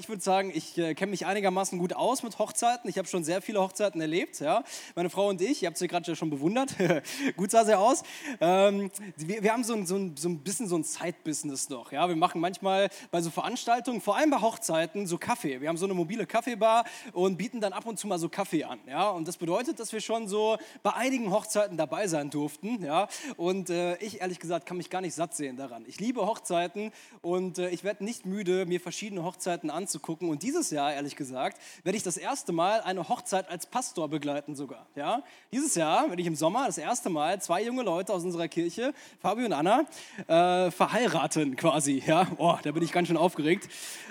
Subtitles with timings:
[0.00, 2.88] Ich würde sagen, ich äh, kenne mich einigermaßen gut aus mit Hochzeiten.
[2.88, 4.40] Ich habe schon sehr viele Hochzeiten erlebt.
[4.40, 4.64] Ja.
[4.94, 6.74] Meine Frau und ich, ihr habt sie gerade schon bewundert.
[7.36, 8.02] gut sah sie aus.
[8.40, 11.92] Ähm, wir, wir, haben so ein, so, ein, so ein bisschen so ein Side-Business noch.
[11.92, 12.08] Ja.
[12.08, 15.60] Wir machen manchmal bei so Veranstaltungen, vor allem bei Hochzeiten, so Kaffee.
[15.60, 18.64] Wir haben so eine mobile Kaffeebar und bieten dann ab und zu mal so Kaffee
[18.64, 18.80] an.
[18.86, 19.10] Ja.
[19.10, 22.82] Und das bedeutet, dass wir schon so bei einigen Hochzeiten dabei sein durften.
[22.82, 23.06] Ja.
[23.36, 25.84] Und äh, ich, ehrlich gesagt, kann mich gar nicht satt sehen daran.
[25.86, 26.90] Ich liebe Hochzeiten
[27.20, 30.28] und äh, ich werde nicht müde, mir verschiedene Hochzeiten anzusehen anzugucken.
[30.28, 34.54] Und dieses Jahr, ehrlich gesagt, werde ich das erste Mal eine Hochzeit als Pastor begleiten
[34.54, 34.86] sogar.
[34.94, 35.22] Ja?
[35.52, 38.94] Dieses Jahr werde ich im Sommer das erste Mal zwei junge Leute aus unserer Kirche,
[39.20, 39.84] Fabio und Anna,
[40.28, 42.02] äh, verheiraten quasi.
[42.06, 42.28] Ja?
[42.38, 43.68] Oh, da bin ich ganz schön aufgeregt.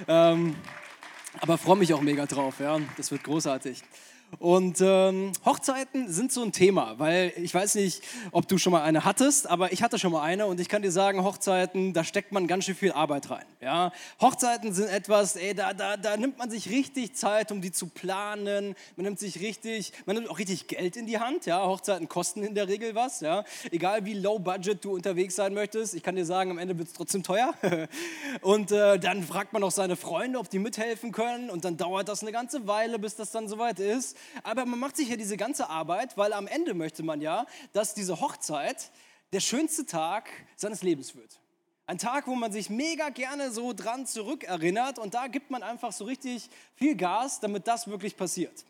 [0.08, 0.56] Ähm,
[1.40, 2.60] aber freue mich auch mega drauf.
[2.60, 2.78] Ja?
[2.98, 3.82] Das wird großartig.
[4.38, 8.84] Und ähm, Hochzeiten sind so ein Thema, weil ich weiß nicht, ob du schon mal
[8.84, 12.04] eine hattest, aber ich hatte schon mal eine und ich kann dir sagen, Hochzeiten, da
[12.04, 13.46] steckt man ganz schön viel Arbeit rein.
[13.60, 13.92] Ja?
[14.22, 17.88] Hochzeiten sind etwas, ey, da, da, da nimmt man sich richtig Zeit, um die zu
[17.88, 18.76] planen.
[18.96, 21.46] Man nimmt sich richtig, man nimmt auch richtig Geld in die Hand.
[21.46, 21.66] Ja?
[21.66, 23.22] Hochzeiten kosten in der Regel was.
[23.22, 23.44] Ja?
[23.72, 26.90] Egal wie low budget du unterwegs sein möchtest, ich kann dir sagen, am Ende wird
[26.90, 27.54] es trotzdem teuer.
[28.42, 32.08] und äh, dann fragt man auch seine Freunde, ob die mithelfen können und dann dauert
[32.08, 34.19] das eine ganze Weile, bis das dann soweit ist.
[34.44, 37.94] Aber man macht sich ja diese ganze Arbeit, weil am Ende möchte man ja, dass
[37.94, 38.92] diese Hochzeit
[39.34, 41.40] der schönste Tag seines Lebens wird.
[41.86, 45.92] Ein Tag, wo man sich mega gerne so dran zurückerinnert und da gibt man einfach
[45.92, 48.64] so richtig viel Gas, damit das wirklich passiert.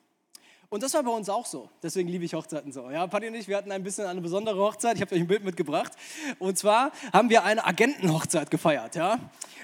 [0.71, 1.67] Und das war bei uns auch so.
[1.81, 2.91] Deswegen liebe ich Hochzeiten so.
[2.91, 4.97] Ja, Patti und ich, wir hatten ein bisschen eine besondere Hochzeit.
[4.97, 5.93] Ich habe euch ein Bild mitgebracht.
[6.37, 8.95] Und zwar haben wir eine Agentenhochzeit gefeiert.
[8.95, 9.17] Ja?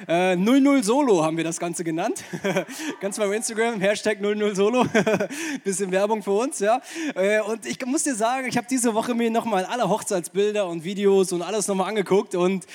[0.08, 2.23] Äh, 00 Solo haben wir das Ganze genannt.
[3.02, 4.83] Ganz mal Instagram, Hashtag 00 Solo.
[5.64, 6.58] bisschen Werbung für uns.
[6.58, 6.81] Ja?
[7.14, 10.83] Äh, und ich muss dir sagen, ich habe diese Woche mir nochmal alle Hochzeitsbilder und
[10.86, 12.33] Videos und alles nochmal angeguckt.
[12.33, 12.66] Und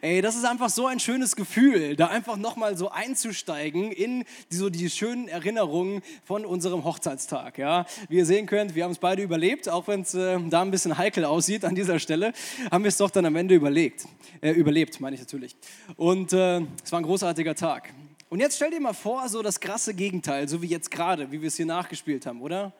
[0.00, 4.56] ey, das ist einfach so ein schönes Gefühl, da einfach nochmal so einzusteigen in die,
[4.56, 7.58] so die schönen Erinnerungen von unserem Hochzeitstag.
[7.58, 7.75] Ja?
[8.08, 10.70] Wie ihr sehen könnt, wir haben es beide überlebt, auch wenn es äh, da ein
[10.70, 12.32] bisschen heikel aussieht an dieser Stelle,
[12.70, 14.06] haben wir es doch dann am Ende überlegt.
[14.40, 15.56] Äh, überlebt, meine ich natürlich.
[15.96, 17.92] Und äh, es war ein großartiger Tag.
[18.28, 21.40] Und jetzt stell dir mal vor, so das krasse Gegenteil, so wie jetzt gerade, wie
[21.40, 22.72] wir es hier nachgespielt haben, oder?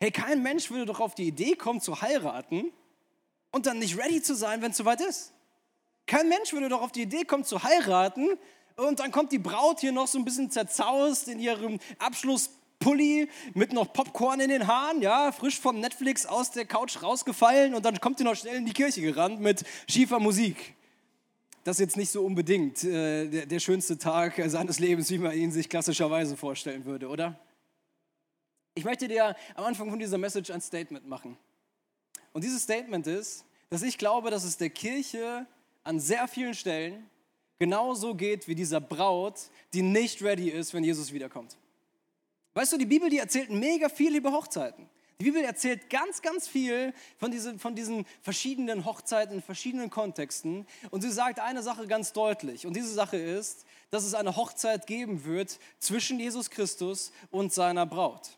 [0.00, 2.70] Hey, kein Mensch würde doch auf die Idee kommen zu heiraten
[3.50, 5.32] und dann nicht ready zu sein, wenn es soweit ist.
[6.06, 8.28] Kein Mensch würde doch auf die Idee kommen zu heiraten
[8.76, 13.28] und dann kommt die Braut hier noch so ein bisschen zerzaust in ihrem Abschluss Pulli
[13.54, 17.84] mit noch Popcorn in den Haaren, ja, frisch vom Netflix aus der Couch rausgefallen und
[17.84, 20.74] dann kommt ihr noch schnell in die Kirche gerannt mit schiefer Musik.
[21.64, 25.36] Das ist jetzt nicht so unbedingt äh, der, der schönste Tag seines Lebens, wie man
[25.36, 27.38] ihn sich klassischerweise vorstellen würde, oder?
[28.74, 31.36] Ich möchte dir am Anfang von dieser Message ein Statement machen.
[32.32, 35.46] Und dieses Statement ist, dass ich glaube, dass es der Kirche
[35.82, 37.10] an sehr vielen Stellen
[37.58, 41.56] genauso geht wie dieser Braut, die nicht ready ist, wenn Jesus wiederkommt.
[42.58, 44.88] Weißt du, die Bibel, die erzählt mega viel über Hochzeiten.
[45.20, 50.66] Die Bibel erzählt ganz, ganz viel von diesen, von diesen verschiedenen Hochzeiten in verschiedenen Kontexten.
[50.90, 52.66] Und sie sagt eine Sache ganz deutlich.
[52.66, 57.86] Und diese Sache ist, dass es eine Hochzeit geben wird zwischen Jesus Christus und seiner
[57.86, 58.30] Braut.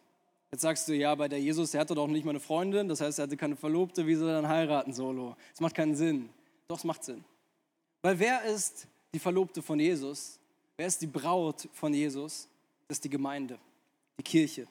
[0.52, 3.00] Jetzt sagst du, ja, bei der Jesus, der hatte doch nicht mal eine Freundin, das
[3.00, 5.34] heißt, er hatte keine Verlobte, wie soll er dann heiraten solo?
[5.52, 6.28] Das macht keinen Sinn.
[6.68, 7.24] Doch, es macht Sinn.
[8.02, 10.38] Weil wer ist die Verlobte von Jesus?
[10.76, 12.48] Wer ist die Braut von Jesus?
[12.86, 13.58] Das ist die Gemeinde.
[14.20, 14.68] Die Kirche.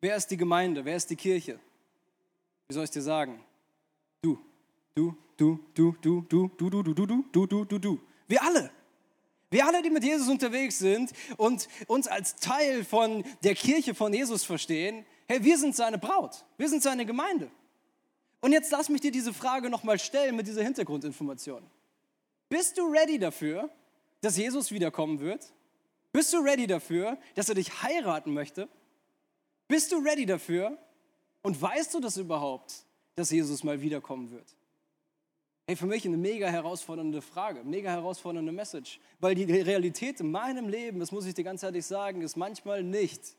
[0.00, 0.82] Wer ist die Gemeinde?
[0.82, 1.60] Wer ist die Kirche?
[2.66, 3.44] Wie soll ich dir sagen?
[4.22, 4.38] Du,
[4.94, 8.00] du, du, du, du, du, du, du, du, du, du, du, du, du, du.
[8.26, 8.70] Wir alle.
[9.50, 14.14] Wir alle, die mit Jesus unterwegs sind und uns als Teil von der Kirche von
[14.14, 17.50] Jesus verstehen, hey, wir sind seine Braut, wir sind seine Gemeinde.
[18.40, 21.62] Und jetzt lass mich dir diese Frage nochmal stellen mit dieser Hintergrundinformation.
[22.48, 23.68] Bist du ready dafür,
[24.22, 25.52] dass Jesus wiederkommen wird?
[26.12, 28.68] Bist du ready dafür, dass er dich heiraten möchte?
[29.68, 30.76] Bist du ready dafür?
[31.42, 32.84] Und weißt du das überhaupt,
[33.14, 34.54] dass Jesus mal wiederkommen wird?
[35.66, 39.00] Hey, für mich eine mega herausfordernde Frage, mega herausfordernde Message.
[39.20, 42.82] Weil die Realität in meinem Leben, das muss ich dir ganz ehrlich sagen, ist manchmal
[42.82, 43.36] nicht,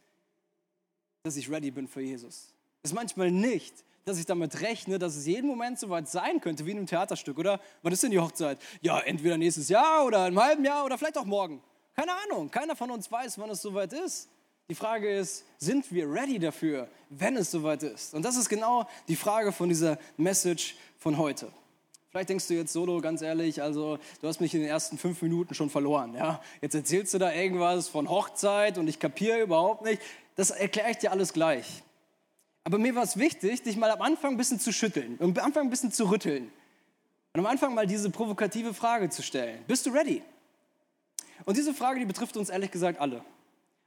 [1.24, 2.54] dass ich ready bin für Jesus.
[2.82, 6.66] Ist manchmal nicht, dass ich damit rechne, dass es jeden Moment so weit sein könnte,
[6.66, 7.62] wie in einem Theaterstück, oder?
[7.82, 8.60] Wann ist denn die Hochzeit?
[8.82, 11.62] Ja, entweder nächstes Jahr oder im halben Jahr oder vielleicht auch morgen.
[11.96, 14.30] Keine Ahnung, keiner von uns weiß, wann es soweit ist.
[14.70, 18.14] Die Frage ist, sind wir ready dafür, wenn es soweit ist?
[18.14, 21.52] Und das ist genau die Frage von dieser Message von heute.
[22.10, 25.22] Vielleicht denkst du jetzt, Solo, ganz ehrlich, also du hast mich in den ersten fünf
[25.22, 26.14] Minuten schon verloren.
[26.14, 26.42] Ja?
[26.62, 30.02] Jetzt erzählst du da irgendwas von Hochzeit und ich kapiere überhaupt nicht.
[30.36, 31.84] Das erkläre ich dir alles gleich.
[32.64, 35.64] Aber mir war es wichtig, dich mal am Anfang ein bisschen zu schütteln am Anfang
[35.64, 36.52] ein bisschen zu rütteln.
[37.34, 39.64] Und am Anfang mal diese provokative Frage zu stellen.
[39.68, 40.22] Bist du ready?
[41.46, 43.24] Und diese Frage, die betrifft uns ehrlich gesagt alle.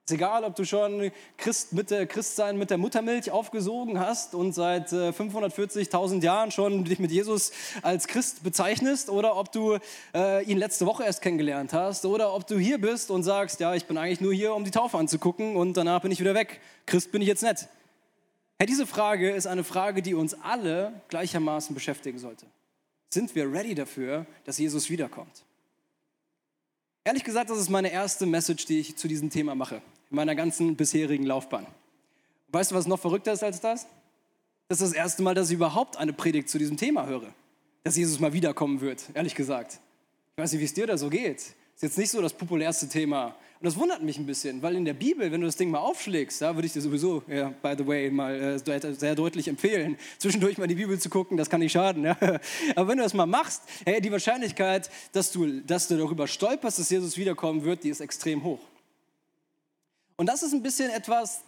[0.05, 4.53] ist egal, ob du schon Christ mit der Christsein mit der Muttermilch aufgesogen hast und
[4.53, 7.53] seit 540.000 äh, Jahren schon dich mit Jesus
[7.83, 9.79] als Christ bezeichnest oder ob du
[10.15, 13.75] äh, ihn letzte Woche erst kennengelernt hast oder ob du hier bist und sagst, ja,
[13.75, 16.61] ich bin eigentlich nur hier, um die Taufe anzugucken und danach bin ich wieder weg.
[16.87, 17.69] Christ bin ich jetzt nicht.
[18.59, 22.47] Hey, diese Frage ist eine Frage, die uns alle gleichermaßen beschäftigen sollte.
[23.11, 25.46] Sind wir ready dafür, dass Jesus wiederkommt?
[27.07, 29.77] Ehrlich gesagt, das ist meine erste Message, die ich zu diesem Thema mache
[30.11, 31.65] in meiner ganzen bisherigen Laufbahn.
[32.49, 33.87] weißt du, was noch verrückter ist als das?
[34.67, 37.33] Das ist das erste Mal, dass ich überhaupt eine Predigt zu diesem Thema höre.
[37.85, 39.79] Dass Jesus mal wiederkommen wird, ehrlich gesagt.
[40.35, 41.37] Ich weiß nicht, wie es dir da so geht.
[41.37, 43.37] Ist jetzt nicht so das populärste Thema.
[43.59, 45.79] Und das wundert mich ein bisschen, weil in der Bibel, wenn du das Ding mal
[45.79, 48.59] aufschlägst, da würde ich dir sowieso, ja, by the way, mal äh,
[48.95, 52.05] sehr deutlich empfehlen, zwischendurch mal die Bibel zu gucken, das kann nicht schaden.
[52.05, 52.17] Ja.
[52.77, 56.79] Aber wenn du das mal machst, hey, die Wahrscheinlichkeit, dass du, dass du darüber stolperst,
[56.79, 58.61] dass Jesus wiederkommen wird, die ist extrem hoch.
[60.17, 61.41] Und das ist ein bisschen etwas,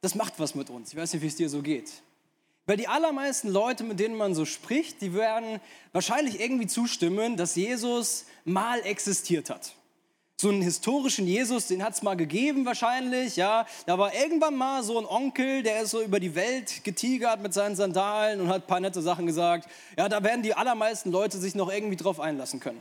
[0.00, 0.92] das macht was mit uns.
[0.92, 1.90] Ich weiß nicht, wie es dir so geht.
[2.66, 5.58] Weil die allermeisten Leute, mit denen man so spricht, die werden
[5.92, 9.74] wahrscheinlich irgendwie zustimmen, dass Jesus mal existiert hat.
[10.40, 13.66] So einen historischen Jesus, den hat es mal gegeben wahrscheinlich, ja.
[13.86, 17.52] Da war irgendwann mal so ein Onkel, der ist so über die Welt getigert mit
[17.52, 19.68] seinen Sandalen und hat ein paar nette Sachen gesagt.
[19.96, 22.80] Ja, da werden die allermeisten Leute sich noch irgendwie drauf einlassen können.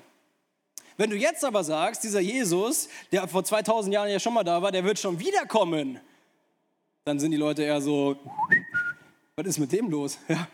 [0.98, 4.62] Wenn du jetzt aber sagst, dieser Jesus, der vor 2000 Jahren ja schon mal da
[4.62, 6.00] war, der wird schon wiederkommen,
[7.06, 8.18] dann sind die Leute eher so,
[9.36, 10.20] was ist mit dem los?
[10.28, 10.48] Ja,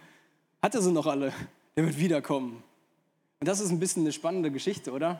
[0.61, 1.33] hat er sie noch alle?
[1.75, 2.63] Der wird wiederkommen.
[3.41, 5.19] Und das ist ein bisschen eine spannende Geschichte, oder?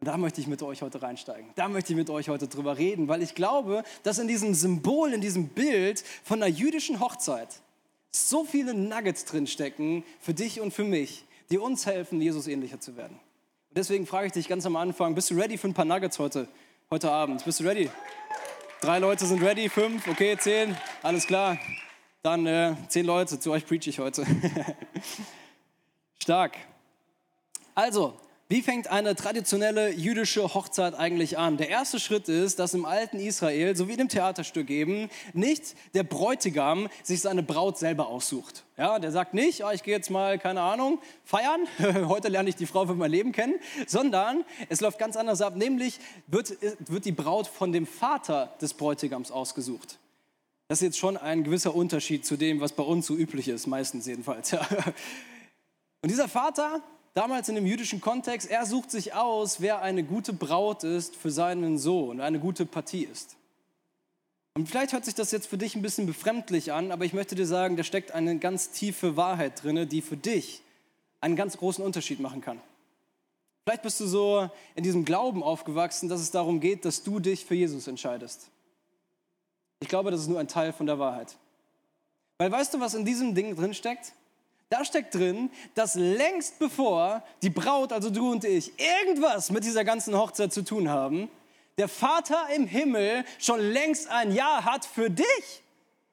[0.00, 1.50] Und da möchte ich mit euch heute reinsteigen.
[1.56, 5.12] Da möchte ich mit euch heute drüber reden, weil ich glaube, dass in diesem Symbol,
[5.12, 7.60] in diesem Bild von einer jüdischen Hochzeit
[8.10, 12.96] so viele Nuggets drinstecken für dich und für mich, die uns helfen, Jesus ähnlicher zu
[12.96, 13.18] werden.
[13.70, 16.18] Und deswegen frage ich dich ganz am Anfang, bist du ready für ein paar Nuggets
[16.18, 16.48] heute,
[16.90, 17.44] heute Abend?
[17.44, 17.90] Bist du ready?
[18.80, 21.58] Drei Leute sind ready, fünf, okay, zehn, alles klar.
[22.22, 24.24] Dann äh, zehn Leute, zu euch preach ich heute.
[26.20, 26.56] Stark.
[27.74, 31.58] Also, wie fängt eine traditionelle jüdische Hochzeit eigentlich an?
[31.58, 35.76] Der erste Schritt ist, dass im alten Israel, so wie in dem Theaterstück eben, nicht
[35.92, 38.64] der Bräutigam sich seine Braut selber aussucht.
[38.78, 41.60] Ja, der sagt nicht, oh, ich gehe jetzt mal, keine Ahnung, feiern,
[42.08, 43.56] heute lerne ich die Frau für mein Leben kennen,
[43.86, 46.56] sondern es läuft ganz anders ab, nämlich wird,
[46.88, 49.98] wird die Braut von dem Vater des Bräutigams ausgesucht.
[50.68, 53.66] Das ist jetzt schon ein gewisser Unterschied zu dem, was bei uns so üblich ist,
[53.66, 54.52] meistens jedenfalls.
[54.52, 54.66] Ja.
[56.00, 56.80] Und dieser Vater,
[57.18, 61.32] damals in dem jüdischen Kontext, er sucht sich aus, wer eine gute Braut ist für
[61.32, 63.34] seinen Sohn, eine gute Partie ist.
[64.54, 67.34] Und vielleicht hört sich das jetzt für dich ein bisschen befremdlich an, aber ich möchte
[67.34, 70.62] dir sagen, da steckt eine ganz tiefe Wahrheit drin, die für dich
[71.20, 72.60] einen ganz großen Unterschied machen kann.
[73.64, 77.44] Vielleicht bist du so in diesem Glauben aufgewachsen, dass es darum geht, dass du dich
[77.44, 78.48] für Jesus entscheidest.
[79.80, 81.36] Ich glaube, das ist nur ein Teil von der Wahrheit.
[82.38, 84.12] Weil weißt du, was in diesem Ding drin steckt?
[84.70, 89.84] Da steckt drin, dass längst bevor die Braut, also du und ich, irgendwas mit dieser
[89.84, 91.30] ganzen Hochzeit zu tun haben,
[91.78, 95.62] der Vater im Himmel schon längst ein Ja hat für dich.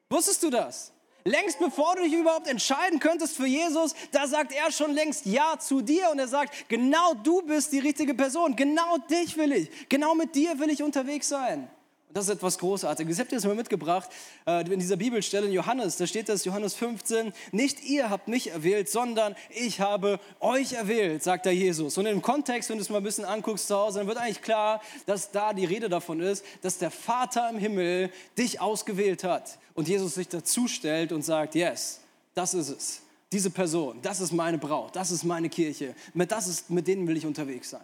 [0.09, 0.93] Wusstest du das?
[1.25, 5.57] Längst bevor du dich überhaupt entscheiden könntest für Jesus, da sagt er schon längst Ja
[5.59, 9.89] zu dir und er sagt, genau du bist die richtige Person, genau dich will ich,
[9.89, 11.67] genau mit dir will ich unterwegs sein.
[12.15, 13.17] Das ist etwas Großartiges.
[13.17, 14.09] Ich habe dir das mal mitgebracht
[14.47, 15.97] äh, in dieser Bibelstelle in Johannes.
[15.97, 21.23] Da steht das, Johannes 15, nicht ihr habt mich erwählt, sondern ich habe euch erwählt,
[21.23, 21.97] sagt der Jesus.
[21.97, 24.41] Und im Kontext, wenn du es mal ein bisschen anguckst zu Hause, dann wird eigentlich
[24.41, 29.59] klar, dass da die Rede davon ist, dass der Vater im Himmel dich ausgewählt hat.
[29.73, 31.99] Und Jesus sich dazu stellt und sagt, yes,
[32.33, 33.01] das ist es.
[33.33, 35.93] Diese Person, das ist meine Braut, das ist meine Kirche.
[36.13, 37.83] Mit, das ist, mit denen will ich unterwegs sein.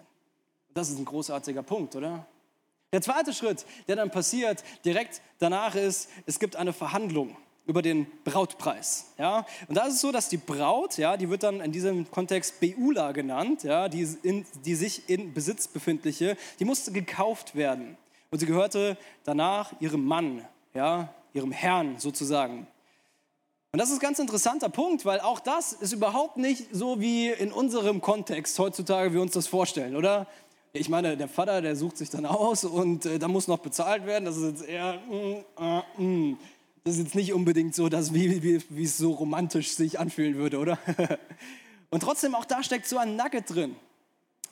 [0.74, 2.26] Das ist ein großartiger Punkt, oder?
[2.92, 8.06] Der zweite Schritt, der dann passiert direkt danach ist, es gibt eine Verhandlung über den
[8.24, 9.14] Brautpreis.
[9.18, 9.46] Ja?
[9.70, 12.60] Und da ist es so, dass die Braut, ja, die wird dann in diesem Kontext
[12.60, 17.98] Beula genannt, ja, die, in, die sich in Besitz befindliche, die musste gekauft werden.
[18.30, 22.68] Und sie gehörte danach ihrem Mann, ja, ihrem Herrn sozusagen.
[23.74, 27.30] Und das ist ein ganz interessanter Punkt, weil auch das ist überhaupt nicht so wie
[27.30, 30.28] in unserem Kontext heutzutage wir uns das vorstellen, oder?
[30.74, 34.06] Ich meine, der Vater, der sucht sich dann aus und äh, da muss noch bezahlt
[34.06, 34.24] werden.
[34.24, 36.38] Das ist jetzt eher, mm, äh, mm.
[36.86, 40.36] das ist jetzt nicht unbedingt so, dass wie, wie, wie es so romantisch sich anfühlen
[40.36, 40.80] würde, oder?
[41.90, 43.76] und trotzdem, auch da steckt so ein Nugget drin.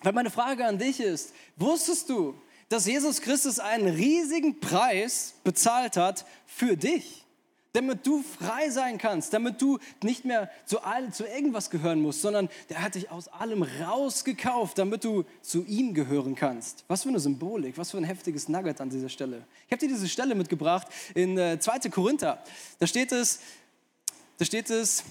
[0.04, 2.36] Weil meine Frage an dich ist, wusstest du,
[2.68, 7.26] dass Jesus Christus einen riesigen Preis bezahlt hat für dich?
[7.74, 12.22] Damit du frei sein kannst, damit du nicht mehr zu, all, zu irgendwas gehören musst,
[12.22, 16.84] sondern der hat dich aus allem rausgekauft, damit du zu ihm gehören kannst.
[16.88, 19.44] Was für eine Symbolik, was für ein heftiges Nugget an dieser Stelle.
[19.68, 21.90] Ich habe dir diese Stelle mitgebracht in äh, 2.
[21.90, 22.44] Korinther.
[22.80, 23.40] Da steht es,
[24.38, 25.04] da steht es,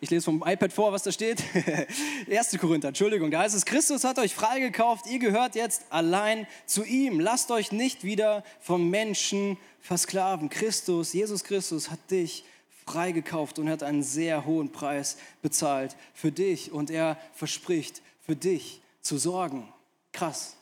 [0.00, 1.42] ich lese vom iPad vor, was da steht.
[2.30, 2.58] 1.
[2.58, 7.20] Korinther, Entschuldigung, da heißt es, Christus hat euch freigekauft, ihr gehört jetzt allein zu ihm.
[7.20, 10.50] Lasst euch nicht wieder vom Menschen versklaven.
[10.50, 12.44] Christus, Jesus Christus hat dich
[12.84, 18.80] freigekauft und hat einen sehr hohen Preis bezahlt für dich und er verspricht, für dich
[19.00, 19.72] zu sorgen.
[20.12, 20.56] Krass.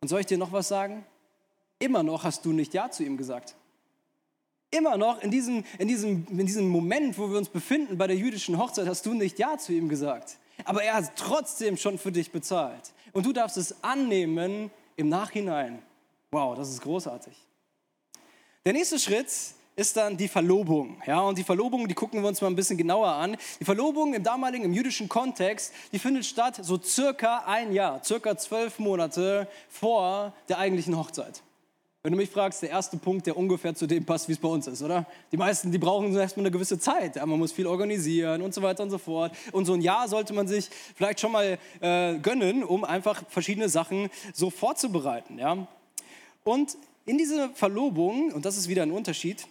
[0.00, 1.04] Und soll ich dir noch was sagen?
[1.78, 3.54] Immer noch hast du nicht Ja zu ihm gesagt.
[4.76, 8.16] Immer noch in diesem, in, diesem, in diesem Moment, wo wir uns befinden bei der
[8.16, 10.38] jüdischen Hochzeit, hast du nicht Ja zu ihm gesagt.
[10.64, 12.92] Aber er hat trotzdem schon für dich bezahlt.
[13.12, 15.82] Und du darfst es annehmen im Nachhinein.
[16.30, 17.34] Wow, das ist großartig.
[18.64, 19.28] Der nächste Schritt
[19.76, 21.00] ist dann die Verlobung.
[21.06, 23.36] Ja, und die Verlobung, die gucken wir uns mal ein bisschen genauer an.
[23.60, 28.36] Die Verlobung im damaligen, im jüdischen Kontext, die findet statt so circa ein Jahr, circa
[28.36, 31.42] zwölf Monate vor der eigentlichen Hochzeit.
[32.06, 34.46] Wenn du mich fragst, der erste Punkt, der ungefähr zu dem passt, wie es bei
[34.46, 35.06] uns ist, oder?
[35.32, 37.16] Die meisten, die brauchen erstmal eine gewisse Zeit.
[37.16, 39.34] Ja, man muss viel organisieren und so weiter und so fort.
[39.50, 43.68] Und so ein Jahr sollte man sich vielleicht schon mal äh, gönnen, um einfach verschiedene
[43.68, 45.36] Sachen so vorzubereiten.
[45.40, 45.66] Ja?
[46.44, 49.44] Und in diese Verlobung, und das ist wieder ein Unterschied,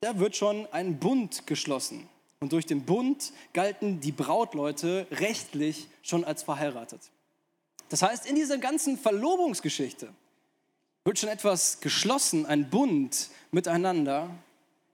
[0.00, 2.08] da wird schon ein Bund geschlossen.
[2.40, 7.12] Und durch den Bund galten die Brautleute rechtlich schon als verheiratet.
[7.90, 10.08] Das heißt, in dieser ganzen Verlobungsgeschichte
[11.04, 14.30] wird schon etwas geschlossen, ein Bund miteinander,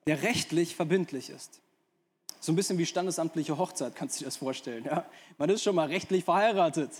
[0.07, 1.61] der rechtlich verbindlich ist.
[2.41, 4.85] So ein bisschen wie standesamtliche Hochzeit, kannst du dir das vorstellen.
[4.85, 5.05] Ja?
[5.37, 6.91] Man ist schon mal rechtlich verheiratet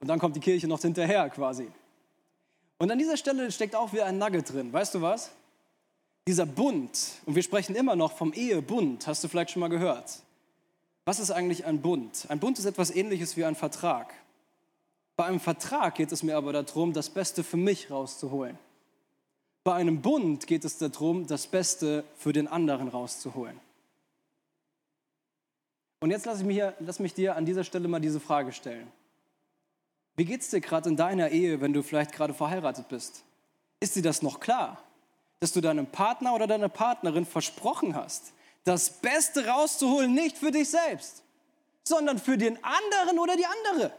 [0.00, 1.68] und dann kommt die Kirche noch hinterher quasi.
[2.78, 4.72] Und an dieser Stelle steckt auch wieder ein Nugget drin.
[4.72, 5.30] Weißt du was?
[6.26, 10.22] Dieser Bund, und wir sprechen immer noch vom Ehebund, hast du vielleicht schon mal gehört.
[11.04, 12.26] Was ist eigentlich ein Bund?
[12.28, 14.12] Ein Bund ist etwas ähnliches wie ein Vertrag.
[15.16, 18.58] Bei einem Vertrag geht es mir aber darum, das Beste für mich rauszuholen.
[19.64, 23.58] Bei einem Bund geht es darum, das Beste für den anderen rauszuholen.
[26.00, 28.86] Und jetzt lass, ich mich, lass mich dir an dieser Stelle mal diese Frage stellen.
[30.14, 33.24] Wie geht es dir gerade in deiner Ehe, wenn du vielleicht gerade verheiratet bist?
[33.80, 34.82] Ist dir das noch klar,
[35.40, 38.32] dass du deinem Partner oder deiner Partnerin versprochen hast,
[38.64, 41.22] das Beste rauszuholen, nicht für dich selbst,
[41.84, 43.92] sondern für den anderen oder die andere?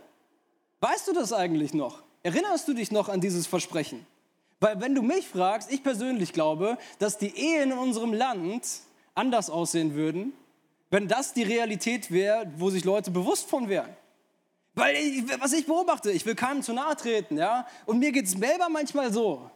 [0.79, 2.03] Weißt du das eigentlich noch?
[2.24, 4.05] Erinnerst du dich noch an dieses Versprechen?
[4.60, 8.67] Weil wenn du mich fragst, ich persönlich glaube, dass die Ehen in unserem Land
[9.15, 10.34] anders aussehen würden,
[10.89, 13.96] wenn das die Realität wäre, wo sich Leute bewusst von wären.
[14.74, 18.25] Weil ich, was ich beobachte, ich will keinem zu nahe treten, ja, und mir geht
[18.25, 19.50] es selber manchmal so,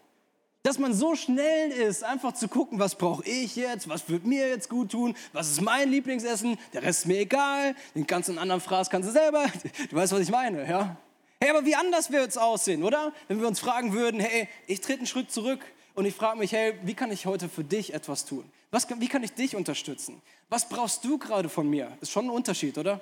[0.63, 4.47] dass man so schnell ist, einfach zu gucken, was brauche ich jetzt, was wird mir
[4.49, 8.61] jetzt gut tun, was ist mein Lieblingsessen, der Rest ist mir egal, den ganzen anderen
[8.61, 9.45] Fraß kannst du selber,
[9.89, 10.97] du weißt, was ich meine, ja.
[11.43, 13.13] Hey, aber wie anders wird es aussehen, oder?
[13.27, 15.59] Wenn wir uns fragen würden, hey, ich trete einen Schritt zurück
[15.95, 18.43] und ich frage mich, hey, wie kann ich heute für dich etwas tun?
[18.69, 20.21] Was, wie kann ich dich unterstützen?
[20.49, 21.97] Was brauchst du gerade von mir?
[21.99, 23.01] Ist schon ein Unterschied, oder?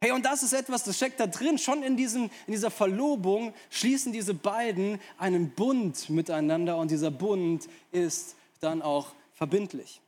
[0.00, 1.58] Hey, und das ist etwas, das steckt da drin.
[1.58, 7.68] Schon in, diesem, in dieser Verlobung schließen diese beiden einen Bund miteinander und dieser Bund
[7.90, 10.00] ist dann auch verbindlich.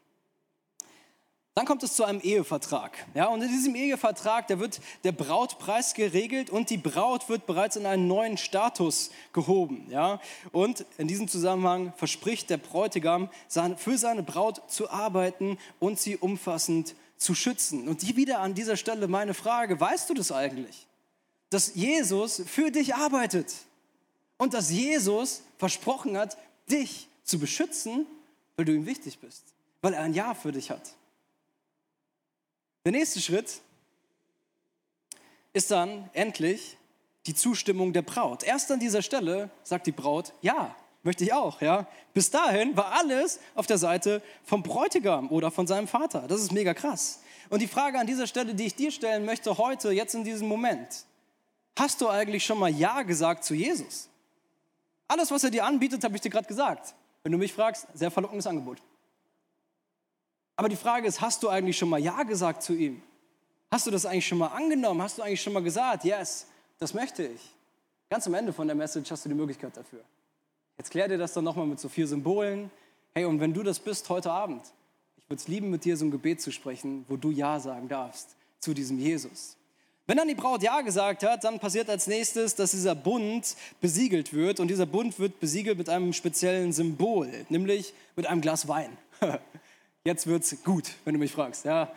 [1.59, 2.93] Dann kommt es zu einem Ehevertrag.
[3.15, 7.75] Ja, und in diesem Ehevertrag, da wird der Brautpreis geregelt und die Braut wird bereits
[7.75, 9.85] in einen neuen Status gehoben.
[9.91, 10.21] Ja,
[10.53, 13.29] und in diesem Zusammenhang verspricht der Bräutigam,
[13.77, 17.89] für seine Braut zu arbeiten und sie umfassend zu schützen.
[17.89, 20.87] Und die wieder an dieser Stelle meine Frage, weißt du das eigentlich?
[21.51, 23.53] Dass Jesus für dich arbeitet
[24.37, 26.39] und dass Jesus versprochen hat,
[26.71, 28.07] dich zu beschützen,
[28.55, 29.43] weil du ihm wichtig bist,
[29.83, 30.95] weil er ein Ja für dich hat.
[32.85, 33.61] Der nächste Schritt
[35.53, 36.77] ist dann endlich
[37.27, 38.43] die Zustimmung der Braut.
[38.43, 41.61] Erst an dieser Stelle sagt die Braut, ja, möchte ich auch.
[41.61, 41.87] Ja?
[42.15, 46.27] Bis dahin war alles auf der Seite vom Bräutigam oder von seinem Vater.
[46.29, 47.21] Das ist mega krass.
[47.51, 50.49] Und die Frage an dieser Stelle, die ich dir stellen möchte heute, jetzt in diesem
[50.49, 51.05] Moment,
[51.79, 54.09] hast du eigentlich schon mal Ja gesagt zu Jesus?
[55.07, 56.95] Alles, was er dir anbietet, habe ich dir gerade gesagt.
[57.23, 58.83] Wenn du mich fragst, sehr verlockendes Angebot.
[60.59, 63.01] Aber die Frage ist, hast du eigentlich schon mal Ja gesagt zu ihm?
[63.71, 65.01] Hast du das eigentlich schon mal angenommen?
[65.01, 66.49] Hast du eigentlich schon mal gesagt, yes,
[66.81, 67.41] das möchte ich?
[68.11, 70.01] Ganz am Ende von der Message hast du die Möglichkeit dafür.
[70.77, 72.73] Jetzt klär dir das dann nochmal mit so vier Symbolen.
[73.15, 74.63] Hey, und wenn du das bist heute Abend,
[75.17, 77.89] ich würde es lieben, mit dir so ein Gebet zu sprechen, wo du Ja sagen
[77.89, 79.57] darfst zu diesem Jesus.
[80.09, 84.33] Wenn dann die Braut Ja gesagt hat, dann passiert als nächstes, dass dieser Bund besiegelt
[84.33, 84.59] wird.
[84.59, 88.91] Und dieser Bund wird besiegelt mit einem speziellen Symbol, nämlich mit einem Glas Wein.
[90.09, 91.67] Jetzt wird's gut, wenn du mich fragst.
[91.67, 91.93] Ja,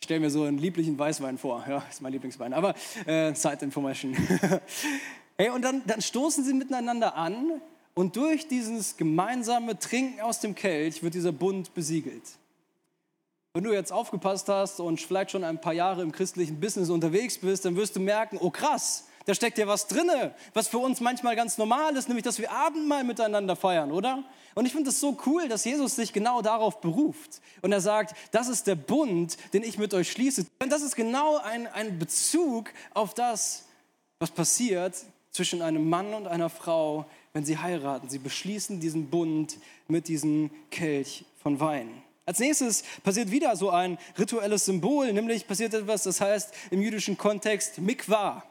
[0.00, 1.62] ich stelle mir so einen lieblichen Weißwein vor.
[1.68, 2.54] Ja, ist mein Lieblingswein.
[2.54, 2.74] Aber
[3.04, 4.16] äh, Side Information.
[5.36, 7.60] hey, und dann, dann stoßen sie miteinander an
[7.92, 12.22] und durch dieses gemeinsame Trinken aus dem Kelch wird dieser Bund besiegelt.
[13.52, 17.36] Wenn du jetzt aufgepasst hast und vielleicht schon ein paar Jahre im christlichen Business unterwegs
[17.36, 21.00] bist, dann wirst du merken, oh krass, da steckt ja was drinne, was für uns
[21.00, 24.22] manchmal ganz normal ist, nämlich dass wir Abendmahl miteinander feiern, oder?
[24.54, 27.42] Und ich finde es so cool, dass Jesus sich genau darauf beruft.
[27.60, 30.46] Und er sagt, das ist der Bund, den ich mit euch schließe.
[30.62, 33.64] Und das ist genau ein, ein Bezug auf das,
[34.20, 34.94] was passiert
[35.32, 38.08] zwischen einem Mann und einer Frau, wenn sie heiraten.
[38.08, 42.02] Sie beschließen diesen Bund mit diesem Kelch von Wein.
[42.24, 47.18] Als nächstes passiert wieder so ein rituelles Symbol, nämlich passiert etwas, das heißt im jüdischen
[47.18, 48.44] Kontext Mikvah.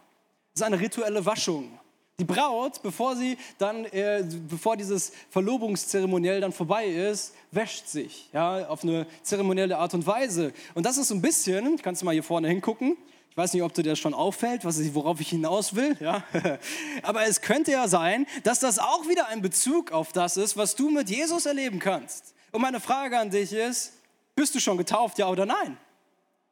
[0.55, 1.77] Ist eine rituelle Waschung.
[2.17, 8.65] Die Braut, bevor sie dann, äh, bevor dieses Verlobungszeremoniell dann vorbei ist, wäscht sich, ja,
[8.69, 10.53] auf eine zeremonielle Art und Weise.
[10.73, 12.95] Und das ist so ein bisschen, kannst du mal hier vorne hingucken.
[13.31, 15.97] Ich weiß nicht, ob dir das schon auffällt, was worauf ich hinaus will.
[15.99, 16.23] Ja?
[17.03, 20.77] Aber es könnte ja sein, dass das auch wieder ein Bezug auf das ist, was
[20.77, 22.33] du mit Jesus erleben kannst.
[22.53, 23.91] Und meine Frage an dich ist,
[24.35, 25.77] bist du schon getauft, ja oder nein?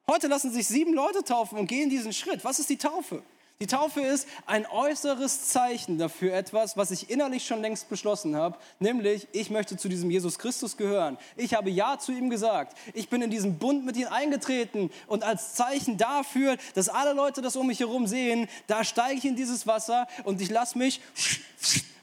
[0.10, 2.44] Heute lassen sich sieben Leute taufen und gehen diesen Schritt.
[2.44, 3.24] Was ist die Taufe?
[3.60, 8.58] Die Taufe ist ein äußeres Zeichen dafür etwas, was ich innerlich schon längst beschlossen habe,
[8.80, 11.18] nämlich ich möchte zu diesem Jesus Christus gehören.
[11.38, 12.78] Ich habe Ja zu ihm gesagt.
[12.94, 17.42] Ich bin in diesen Bund mit ihm eingetreten und als Zeichen dafür, dass alle Leute
[17.42, 21.00] das um mich herum sehen, da steige ich in dieses Wasser und ich lasse mich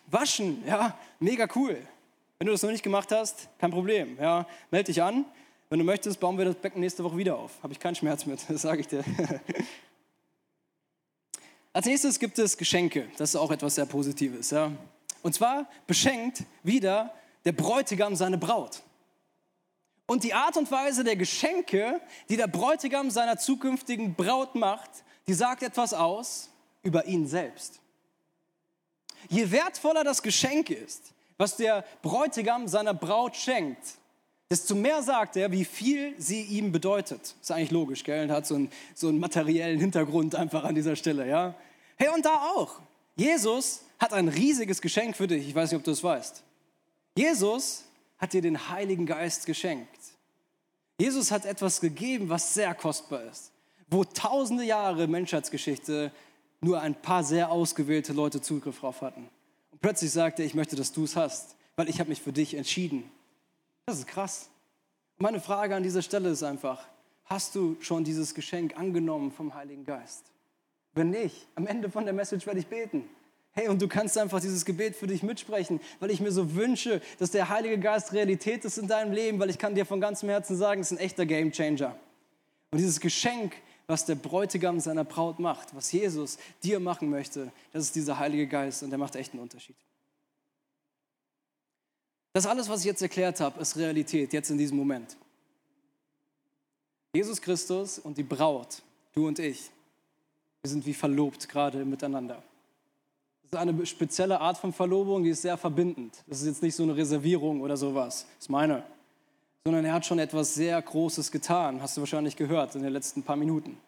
[0.07, 0.63] waschen.
[0.67, 1.77] Ja, mega cool.
[2.39, 4.17] Wenn du das noch nicht gemacht hast, kein Problem.
[4.19, 5.27] Ja, meld dich an.
[5.69, 7.53] Wenn du möchtest, bauen wir das Becken nächste Woche wieder auf.
[7.63, 9.05] Habe ich keinen Schmerz mit, das sage ich dir.
[11.73, 13.09] Als nächstes gibt es Geschenke.
[13.17, 14.51] Das ist auch etwas sehr Positives.
[14.51, 14.73] Ja.
[15.23, 18.83] Und zwar beschenkt wieder der Bräutigam seine Braut.
[20.07, 24.91] Und die Art und Weise der Geschenke, die der Bräutigam seiner zukünftigen Braut macht,
[25.29, 26.51] die sagt etwas aus
[26.83, 27.79] über ihn selbst.
[29.29, 34.01] Je wertvoller das Geschenk ist, was der Bräutigam seiner Braut schenkt,
[34.51, 37.37] desto mehr sagt er, wie viel sie ihm bedeutet.
[37.41, 38.25] Ist eigentlich logisch, gell?
[38.25, 41.55] Und hat so einen, so einen materiellen Hintergrund einfach an dieser Stelle, ja?
[42.01, 42.81] Hey, und da auch.
[43.15, 45.47] Jesus hat ein riesiges Geschenk für dich.
[45.47, 46.43] Ich weiß nicht, ob du es weißt.
[47.15, 47.85] Jesus
[48.17, 49.99] hat dir den Heiligen Geist geschenkt.
[50.99, 53.53] Jesus hat etwas gegeben, was sehr kostbar ist,
[53.91, 56.11] wo tausende Jahre Menschheitsgeschichte
[56.63, 59.29] nur ein paar sehr ausgewählte Leute Zugriff drauf hatten.
[59.83, 62.55] Plötzlich sagt er, ich möchte, dass du es hast, weil ich habe mich für dich
[62.55, 63.11] entschieden.
[63.85, 64.49] Das ist krass.
[65.19, 66.83] meine Frage an dieser Stelle ist einfach,
[67.27, 70.31] hast du schon dieses Geschenk angenommen vom Heiligen Geist?
[70.95, 73.09] Wenn nicht, am Ende von der Message werde ich beten.
[73.53, 77.01] Hey, und du kannst einfach dieses Gebet für dich mitsprechen, weil ich mir so wünsche,
[77.19, 80.29] dass der Heilige Geist Realität ist in deinem Leben, weil ich kann dir von ganzem
[80.29, 81.97] Herzen sagen, es ist ein echter Gamechanger.
[82.71, 83.55] Und dieses Geschenk
[83.91, 88.47] was der Bräutigam seiner Braut macht, was Jesus dir machen möchte, das ist dieser Heilige
[88.47, 89.77] Geist und der macht echt einen Unterschied.
[92.33, 95.17] Das alles, was ich jetzt erklärt habe, ist Realität, jetzt in diesem Moment.
[97.13, 98.81] Jesus Christus und die Braut,
[99.13, 99.71] du und ich,
[100.63, 102.43] wir sind wie verlobt gerade miteinander.
[103.43, 106.23] Das ist eine spezielle Art von Verlobung, die ist sehr verbindend.
[106.27, 108.27] Das ist jetzt nicht so eine Reservierung oder sowas.
[108.37, 108.85] Das ist meine
[109.65, 113.23] sondern er hat schon etwas sehr Großes getan, hast du wahrscheinlich gehört in den letzten
[113.23, 113.79] paar Minuten.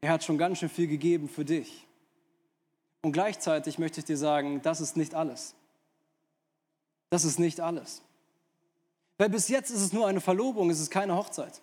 [0.00, 1.86] Er hat schon ganz schön viel gegeben für dich.
[3.02, 5.54] Und gleichzeitig möchte ich dir sagen, das ist nicht alles.
[7.10, 8.02] Das ist nicht alles.
[9.18, 11.60] Weil bis jetzt ist es nur eine Verlobung, es ist keine Hochzeit.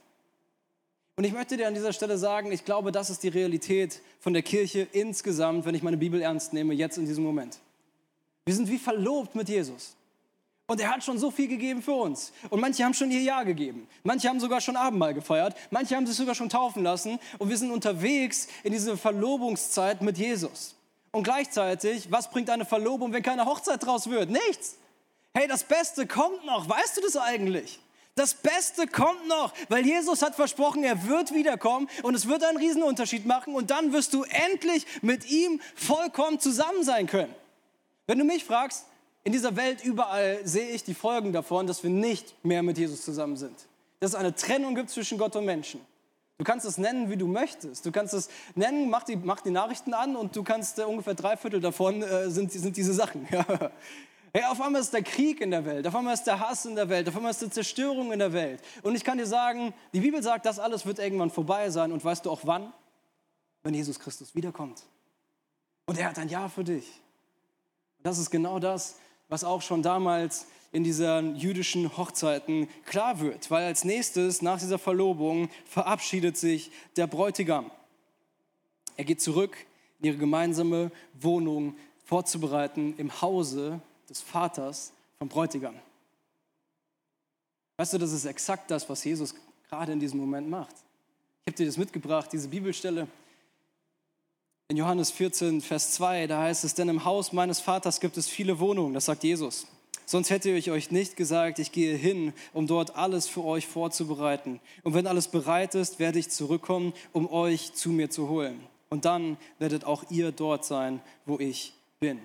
[1.17, 4.34] Und ich möchte dir an dieser Stelle sagen, ich glaube, das ist die Realität von
[4.34, 7.58] der Kirche insgesamt, wenn ich meine Bibel ernst nehme, jetzt in diesem Moment.
[8.45, 9.95] Wir sind wie verlobt mit Jesus.
[10.67, 12.32] Und er hat schon so viel gegeben für uns.
[12.51, 13.88] Und manche haben schon ihr Ja gegeben.
[14.03, 15.56] Manche haben sogar schon Abendmahl gefeiert.
[15.71, 17.17] Manche haben sich sogar schon taufen lassen.
[17.39, 20.75] Und wir sind unterwegs in diese Verlobungszeit mit Jesus.
[21.12, 24.30] Und gleichzeitig, was bringt eine Verlobung, wenn keine Hochzeit draus wird?
[24.30, 24.77] Nichts.
[25.34, 26.69] Hey, das Beste kommt noch.
[26.69, 27.80] Weißt du das eigentlich?
[28.17, 32.58] Das Beste kommt noch, weil Jesus hat versprochen, er wird wiederkommen und es wird einen
[32.58, 37.34] Riesenunterschied machen und dann wirst du endlich mit ihm vollkommen zusammen sein können.
[38.08, 38.88] Wenn du mich fragst,
[39.23, 43.03] in dieser Welt überall sehe ich die Folgen davon, dass wir nicht mehr mit Jesus
[43.03, 43.56] zusammen sind.
[43.99, 45.80] Dass es eine Trennung gibt zwischen Gott und Menschen.
[46.39, 47.86] Du kannst es nennen, wie du möchtest.
[47.86, 51.13] Du kannst es nennen, mach die, mach die Nachrichten an und du kannst äh, ungefähr
[51.13, 53.27] drei Viertel davon äh, sind, sind diese Sachen.
[54.38, 56.76] Hey, auf einmal ist der Krieg in der Welt, auf einmal ist der Hass in
[56.76, 58.62] der Welt, auf einmal ist die Zerstörung in der Welt.
[58.84, 61.91] Und ich kann dir sagen, die Bibel sagt, das alles wird irgendwann vorbei sein.
[61.91, 62.71] Und weißt du auch wann?
[63.63, 64.84] Wenn Jesus Christus wiederkommt.
[65.88, 66.86] Und er hat ein Ja für dich.
[67.97, 73.50] Und das ist genau das, was auch schon damals in diesen jüdischen Hochzeiten klar wird,
[73.50, 77.71] weil als nächstes nach dieser Verlobung verabschiedet sich der Bräutigam.
[78.97, 79.58] Er geht zurück
[80.00, 85.75] in ihre gemeinsame Wohnung vorzubereiten im Hause des Vaters vom Bräutigam.
[87.77, 89.35] Weißt du, das ist exakt das, was Jesus
[89.69, 90.75] gerade in diesem Moment macht.
[91.45, 93.07] Ich habe dir das mitgebracht, diese Bibelstelle.
[94.69, 98.27] In Johannes 14, Vers 2, da heißt es, denn im Haus meines Vaters gibt es
[98.27, 99.67] viele Wohnungen, das sagt Jesus.
[100.05, 104.59] Sonst hätte ich euch nicht gesagt, ich gehe hin, um dort alles für euch vorzubereiten.
[104.83, 108.61] Und wenn alles bereit ist, werde ich zurückkommen, um euch zu mir zu holen.
[108.89, 112.19] Und dann werdet auch ihr dort sein, wo ich bin.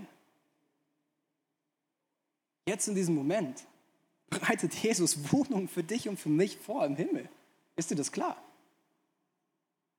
[2.66, 3.64] Jetzt in diesem Moment
[4.30, 7.28] bereitet Jesus Wohnung für dich und für mich vor im Himmel.
[7.76, 8.36] Ist dir das klar?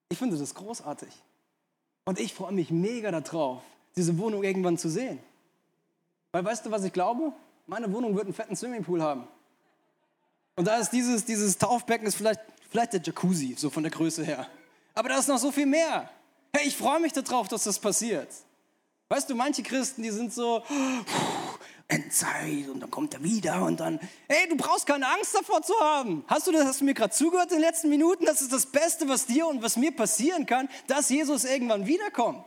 [0.10, 1.10] Ich finde das großartig.
[2.06, 3.62] Und ich freue mich mega darauf,
[3.96, 5.20] diese Wohnung irgendwann zu sehen.
[6.32, 7.32] Weil weißt du, was ich glaube?
[7.68, 9.28] Meine Wohnung wird einen fetten Swimmingpool haben.
[10.56, 14.24] Und da ist dieses, dieses Taufbecken ist vielleicht, vielleicht der Jacuzzi, so von der Größe
[14.24, 14.48] her.
[14.94, 16.10] Aber da ist noch so viel mehr.
[16.56, 18.30] Hey, ich freue mich darauf, dass das passiert.
[19.10, 20.64] Weißt du, manche Christen, die sind so,
[21.88, 25.74] Endzeit und dann kommt er wieder und dann, hey, du brauchst keine Angst davor zu
[25.80, 26.24] haben.
[26.28, 28.26] Hast du das, hast du mir gerade zugehört in den letzten Minuten?
[28.26, 32.46] Das ist das Beste, was dir und was mir passieren kann, dass Jesus irgendwann wiederkommt.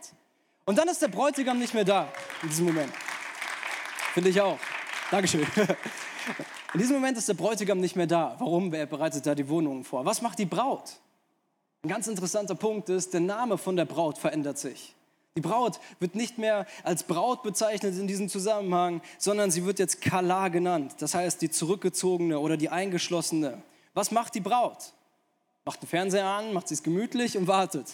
[0.65, 2.11] Und dann ist der Bräutigam nicht mehr da
[2.43, 2.91] in diesem Moment.
[4.13, 4.59] Finde ich auch.
[5.11, 5.45] Dankeschön.
[6.73, 8.35] In diesem Moment ist der Bräutigam nicht mehr da.
[8.39, 8.73] Warum?
[8.73, 10.03] Wer bereitet da die Wohnungen vor?
[10.03, 10.99] Was macht die Braut?
[11.83, 14.96] Ein ganz interessanter Punkt ist, der Name von der Braut verändert sich.
[15.37, 20.01] Die Braut wird nicht mehr als Braut bezeichnet in diesem Zusammenhang, sondern sie wird jetzt
[20.01, 20.95] Kala genannt.
[20.97, 23.61] Das heißt die zurückgezogene oder die eingeschlossene.
[23.93, 24.93] Was macht die Braut?
[25.63, 27.85] Macht den Fernseher an, macht es gemütlich und wartet.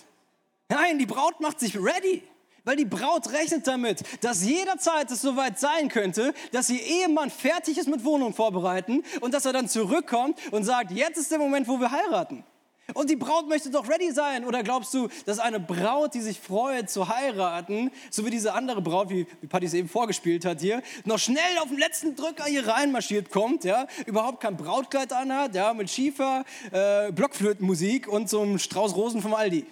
[0.70, 2.24] Nein, die Braut macht sich ready.
[2.64, 7.78] Weil die Braut rechnet damit, dass jederzeit es soweit sein könnte, dass ihr Ehemann fertig
[7.78, 11.68] ist mit Wohnung vorbereiten und dass er dann zurückkommt und sagt, jetzt ist der Moment,
[11.68, 12.46] wo wir heiraten.
[12.94, 14.44] Und die Braut möchte doch ready sein.
[14.46, 18.82] Oder glaubst du, dass eine Braut, die sich freut zu heiraten, so wie diese andere
[18.82, 22.44] Braut, wie, wie Patti es eben vorgespielt hat hier, noch schnell auf den letzten Drücker
[22.44, 28.42] hier reinmarschiert kommt, ja, überhaupt kein Brautkleid anhat, ja, mit Schiefer, äh, Blockflötenmusik und so
[28.42, 29.66] einem Strauß Rosen vom Aldi?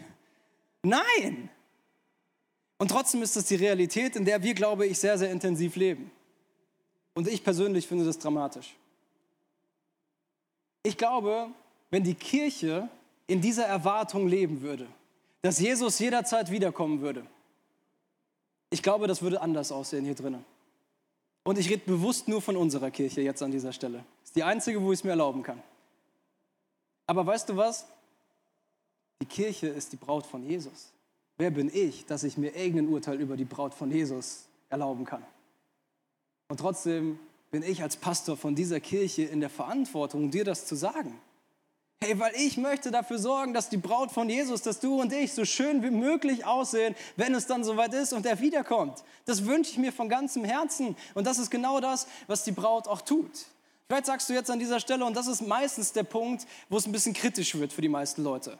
[0.83, 1.49] Nein!
[2.77, 6.09] Und trotzdem ist das die Realität, in der wir, glaube ich, sehr, sehr intensiv leben.
[7.13, 8.75] Und ich persönlich finde das dramatisch.
[10.81, 11.49] Ich glaube,
[11.91, 12.89] wenn die Kirche
[13.31, 14.87] in dieser Erwartung leben würde,
[15.41, 17.25] dass Jesus jederzeit wiederkommen würde.
[18.69, 20.43] Ich glaube, das würde anders aussehen hier drinnen.
[21.43, 24.03] Und ich rede bewusst nur von unserer Kirche jetzt an dieser Stelle.
[24.25, 25.63] Ist die einzige, wo ich es mir erlauben kann.
[27.07, 27.87] Aber weißt du was?
[29.21, 30.91] Die Kirche ist die Braut von Jesus.
[31.37, 35.23] Wer bin ich, dass ich mir irgendein Urteil über die Braut von Jesus erlauben kann?
[36.49, 37.17] Und trotzdem
[37.49, 41.17] bin ich als Pastor von dieser Kirche in der Verantwortung, dir das zu sagen.
[42.03, 45.33] Hey, weil ich möchte dafür sorgen, dass die Braut von Jesus, dass du und ich
[45.33, 49.03] so schön wie möglich aussehen, wenn es dann soweit ist und er wiederkommt.
[49.25, 50.95] Das wünsche ich mir von ganzem Herzen.
[51.13, 53.29] Und das ist genau das, was die Braut auch tut.
[53.87, 56.87] Vielleicht sagst du jetzt an dieser Stelle, und das ist meistens der Punkt, wo es
[56.87, 58.57] ein bisschen kritisch wird für die meisten Leute.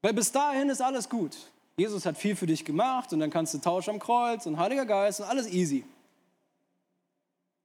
[0.00, 1.36] Weil bis dahin ist alles gut.
[1.76, 4.86] Jesus hat viel für dich gemacht und dann kannst du tauschen am Kreuz und Heiliger
[4.86, 5.84] Geist und alles easy.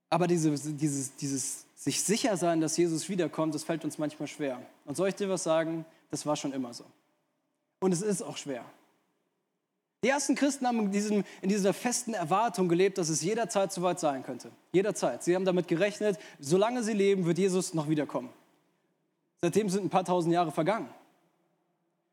[0.10, 4.62] Aber diese, dieses, dieses sich sicher sein, dass Jesus wiederkommt, das fällt uns manchmal schwer.
[4.86, 5.84] Und soll ich dir was sagen?
[6.12, 6.86] Das war schon immer so.
[7.80, 8.64] Und es ist auch schwer.
[10.04, 14.00] Die ersten Christen haben in, diesem, in dieser festen Erwartung gelebt, dass es jederzeit soweit
[14.00, 14.52] sein könnte.
[14.74, 15.24] Jederzeit.
[15.24, 18.30] Sie haben damit gerechnet, solange sie leben, wird Jesus noch wiederkommen.
[19.42, 20.88] Seitdem sind ein paar tausend Jahre vergangen.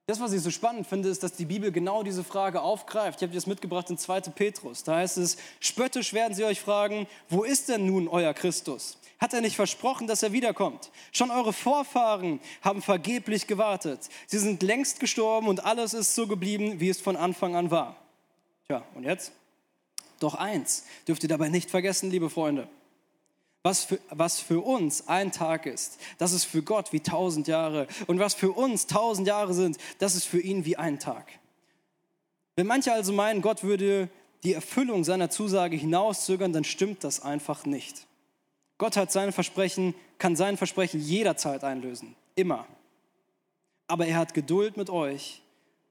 [0.09, 3.19] Das, was ich so spannend finde, ist, dass die Bibel genau diese Frage aufgreift.
[3.19, 4.23] Ich habe dir das mitgebracht in 2.
[4.23, 4.83] Petrus.
[4.83, 8.97] Da heißt es, spöttisch werden sie euch fragen, wo ist denn nun euer Christus?
[9.19, 10.91] Hat er nicht versprochen, dass er wiederkommt?
[11.13, 14.09] Schon eure Vorfahren haben vergeblich gewartet.
[14.27, 17.97] Sie sind längst gestorben und alles ist so geblieben, wie es von Anfang an war.
[18.67, 19.33] Tja, und jetzt?
[20.21, 22.67] Doch eins dürft ihr dabei nicht vergessen, liebe Freunde.
[23.63, 27.87] Was für, was für uns ein Tag ist, das ist für Gott wie tausend Jahre.
[28.07, 31.27] Und was für uns tausend Jahre sind, das ist für ihn wie ein Tag.
[32.57, 34.09] Wenn manche also meinen, Gott würde
[34.43, 38.07] die Erfüllung seiner Zusage hinauszögern, dann stimmt das einfach nicht.
[38.79, 42.15] Gott hat sein Versprechen, kann sein Versprechen jederzeit einlösen.
[42.37, 42.67] Immer.
[43.89, 45.43] Aber er hat Geduld mit euch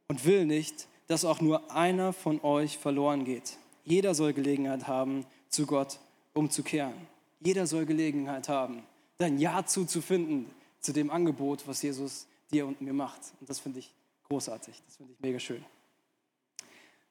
[0.07, 3.57] und will nicht, dass auch nur einer von euch verloren geht.
[3.83, 5.99] Jeder soll Gelegenheit haben, zu Gott
[6.33, 6.93] umzukehren.
[7.39, 8.83] Jeder soll Gelegenheit haben,
[9.17, 10.47] dein Ja zuzufinden
[10.79, 13.21] zu dem Angebot, was Jesus dir und mir macht.
[13.39, 13.93] Und das finde ich
[14.27, 14.81] großartig.
[14.85, 15.63] Das finde ich mega schön.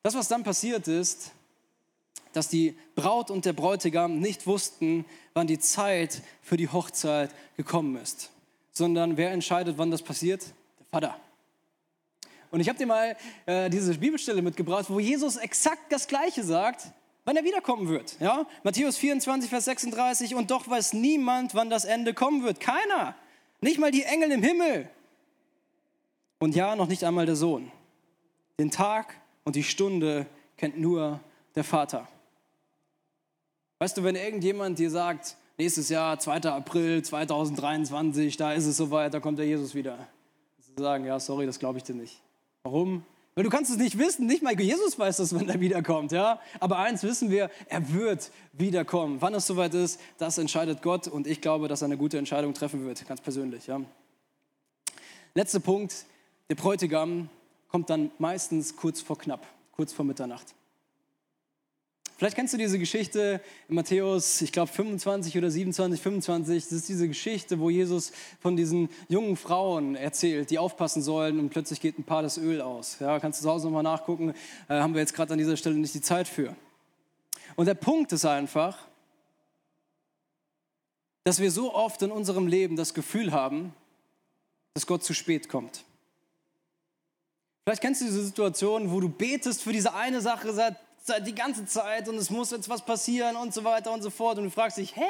[0.02, 1.32] Das, was dann passiert ist,
[2.32, 7.96] dass die Braut und der Bräutigam nicht wussten, wann die Zeit für die Hochzeit gekommen
[7.96, 8.30] ist,
[8.72, 10.42] sondern wer entscheidet, wann das passiert?
[10.78, 11.20] Der Vater.
[12.50, 16.86] Und ich habe dir mal äh, diese Bibelstelle mitgebracht, wo Jesus exakt das Gleiche sagt,
[17.26, 18.18] wann er wiederkommen wird.
[18.20, 18.46] Ja?
[18.62, 22.60] Matthäus 24, Vers 36, und doch weiß niemand, wann das Ende kommen wird.
[22.60, 23.14] Keiner.
[23.60, 24.88] Nicht mal die Engel im Himmel.
[26.38, 27.70] Und ja, noch nicht einmal der Sohn.
[28.58, 31.20] Den Tag und die Stunde kennt nur
[31.54, 32.08] der Vater.
[33.78, 36.42] Weißt du, wenn irgendjemand dir sagt, nächstes Jahr, 2.
[36.42, 40.06] April 2023, da ist es soweit, da kommt der Jesus wieder.
[40.58, 42.22] Sie sagen, ja, sorry, das glaube ich dir nicht.
[42.62, 43.04] Warum?
[43.36, 46.40] Weil du kannst es nicht wissen, nicht mal Jesus weiß das, wenn er wiederkommt, ja.
[46.58, 49.20] Aber eins wissen wir, er wird wiederkommen.
[49.20, 52.54] Wann es soweit ist, das entscheidet Gott und ich glaube, dass er eine gute Entscheidung
[52.54, 53.80] treffen wird, ganz persönlich, ja.
[55.34, 56.06] Letzter Punkt,
[56.48, 57.28] der Bräutigam
[57.68, 60.54] kommt dann meistens kurz vor knapp, kurz vor Mitternacht.
[62.16, 66.64] Vielleicht kennst du diese Geschichte in Matthäus, ich glaube 25 oder 27, 25.
[66.64, 71.50] Das ist diese Geschichte, wo Jesus von diesen jungen Frauen erzählt, die aufpassen sollen und
[71.50, 72.96] plötzlich geht ein paar das Öl aus.
[73.00, 74.30] Ja, kannst du zu Hause nochmal nachgucken,
[74.68, 76.56] äh, haben wir jetzt gerade an dieser Stelle nicht die Zeit für.
[77.54, 78.78] Und der Punkt ist einfach,
[81.24, 83.74] dass wir so oft in unserem Leben das Gefühl haben,
[84.72, 85.84] dass Gott zu spät kommt.
[87.64, 90.76] Vielleicht kennst du diese Situation, wo du betest für diese eine Sache seit
[91.24, 94.38] die ganze Zeit und es muss jetzt was passieren und so weiter und so fort.
[94.38, 95.04] Und du fragst dich, hä?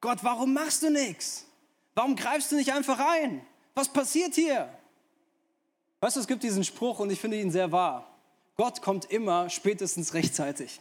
[0.00, 1.46] Gott, warum machst du nichts?
[1.94, 3.44] Warum greifst du nicht einfach ein?
[3.74, 4.68] Was passiert hier?
[6.00, 8.06] Weißt du, es gibt diesen Spruch und ich finde ihn sehr wahr.
[8.56, 10.80] Gott kommt immer spätestens rechtzeitig.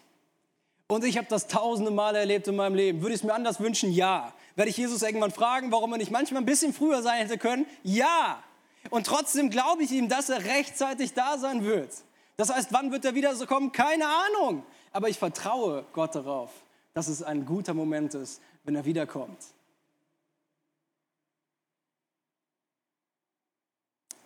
[0.88, 3.02] Und ich habe das tausende Male erlebt in meinem Leben.
[3.02, 3.92] Würde ich es mir anders wünschen?
[3.92, 4.34] Ja.
[4.56, 7.66] Werde ich Jesus irgendwann fragen, warum er nicht manchmal ein bisschen früher sein hätte können?
[7.84, 8.44] Ja.
[8.92, 11.92] Und trotzdem glaube ich ihm, dass er rechtzeitig da sein wird.
[12.38, 13.72] Das heißt, wann wird er wieder so kommen?
[13.72, 14.66] Keine Ahnung.
[14.92, 16.52] Aber ich vertraue Gott darauf,
[16.94, 19.38] dass es ein guter Moment ist, wenn er wiederkommt.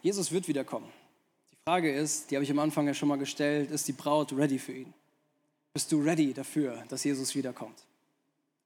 [0.02, 0.88] Jesus wird wiederkommen.
[1.52, 4.32] Die Frage ist, die habe ich am Anfang ja schon mal gestellt, ist die Braut
[4.34, 4.93] ready für ihn?
[5.74, 7.86] Bist du ready dafür, dass Jesus wiederkommt?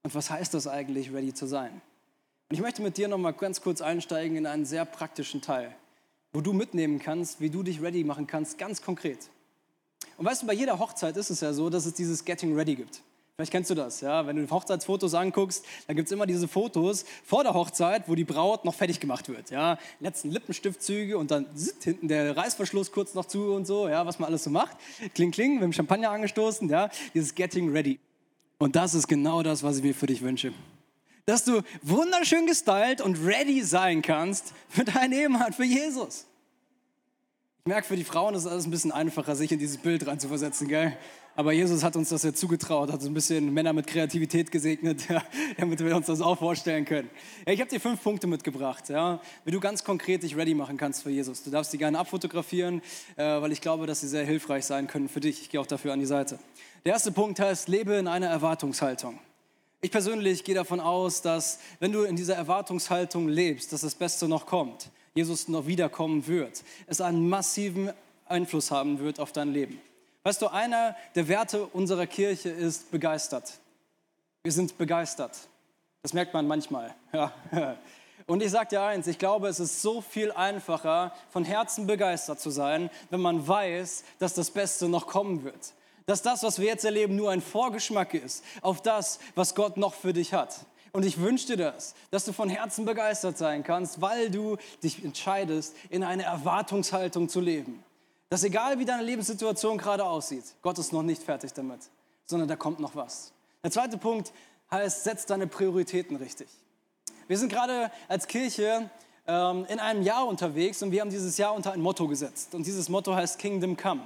[0.02, 1.82] Und was heißt das eigentlich, ready zu sein?
[2.48, 5.74] Und ich möchte mit dir noch mal ganz kurz einsteigen in einen sehr praktischen Teil,
[6.32, 9.30] wo du mitnehmen kannst, wie du dich ready machen kannst, ganz konkret.
[10.16, 12.76] Und weißt du, bei jeder Hochzeit ist es ja so, dass es dieses Getting Ready
[12.76, 13.02] gibt.
[13.36, 14.28] Vielleicht kennst du das, ja.
[14.28, 18.22] Wenn du Hochzeitsfotos anguckst, dann gibt es immer diese Fotos vor der Hochzeit, wo die
[18.22, 19.76] Braut noch fertig gemacht wird, ja.
[19.98, 24.20] Letzten Lippenstiftzüge und dann zit, hinten der Reißverschluss kurz noch zu und so, ja, was
[24.20, 24.76] man alles so macht.
[25.14, 26.90] Kling, kling, mit dem Champagner angestoßen, ja.
[27.12, 27.98] Dieses Getting Ready.
[28.58, 30.52] Und das ist genau das, was ich mir für dich wünsche.
[31.26, 36.26] Dass du wunderschön gestylt und ready sein kannst für deinen Ehemann, für Jesus.
[37.66, 40.06] Ich merke, für die Frauen ist es alles ein bisschen einfacher, sich in dieses Bild
[40.06, 40.94] reinzuversetzen, gell?
[41.34, 45.08] Aber Jesus hat uns das ja zugetraut, hat so ein bisschen Männer mit Kreativität gesegnet,
[45.08, 45.22] ja,
[45.56, 47.08] damit wir uns das auch vorstellen können.
[47.46, 50.76] Ja, ich habe dir fünf Punkte mitgebracht, ja, wie du ganz konkret dich ready machen
[50.76, 51.42] kannst für Jesus.
[51.42, 52.82] Du darfst die gerne abfotografieren,
[53.16, 55.40] äh, weil ich glaube, dass sie sehr hilfreich sein können für dich.
[55.40, 56.38] Ich gehe auch dafür an die Seite.
[56.84, 59.18] Der erste Punkt heißt, lebe in einer Erwartungshaltung.
[59.80, 64.28] Ich persönlich gehe davon aus, dass wenn du in dieser Erwartungshaltung lebst, dass das Beste
[64.28, 64.90] noch kommt.
[65.14, 67.92] Jesus noch wiederkommen wird, es einen massiven
[68.26, 69.80] Einfluss haben wird auf dein Leben.
[70.24, 73.52] Weißt du, einer der Werte unserer Kirche ist begeistert.
[74.42, 75.36] Wir sind begeistert.
[76.02, 76.94] Das merkt man manchmal.
[77.12, 77.32] Ja.
[78.26, 82.40] Und ich sage dir eins, ich glaube, es ist so viel einfacher, von Herzen begeistert
[82.40, 85.74] zu sein, wenn man weiß, dass das Beste noch kommen wird.
[86.06, 89.94] Dass das, was wir jetzt erleben, nur ein Vorgeschmack ist auf das, was Gott noch
[89.94, 90.66] für dich hat.
[90.94, 95.04] Und ich wünsche dir das, dass du von Herzen begeistert sein kannst, weil du dich
[95.04, 97.82] entscheidest, in eine Erwartungshaltung zu leben.
[98.28, 101.80] Dass egal wie deine Lebenssituation gerade aussieht, Gott ist noch nicht fertig damit,
[102.26, 103.32] sondern da kommt noch was.
[103.64, 104.32] Der zweite Punkt
[104.70, 106.46] heißt, setz deine Prioritäten richtig.
[107.26, 108.88] Wir sind gerade als Kirche
[109.26, 112.54] ähm, in einem Jahr unterwegs und wir haben dieses Jahr unter ein Motto gesetzt.
[112.54, 114.02] Und dieses Motto heißt Kingdom Come.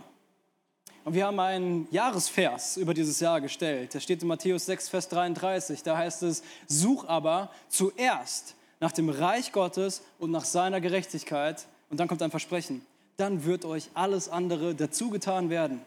[1.08, 3.94] Und wir haben einen Jahresvers über dieses Jahr gestellt.
[3.94, 5.82] Der steht in Matthäus 6, Vers 33.
[5.82, 11.66] Da heißt es, such aber zuerst nach dem Reich Gottes und nach seiner Gerechtigkeit.
[11.88, 12.84] Und dann kommt ein Versprechen.
[13.16, 15.80] Dann wird euch alles andere dazugetan werden.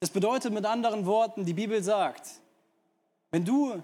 [0.00, 2.28] Das bedeutet mit anderen Worten, die Bibel sagt,
[3.30, 3.82] wenn du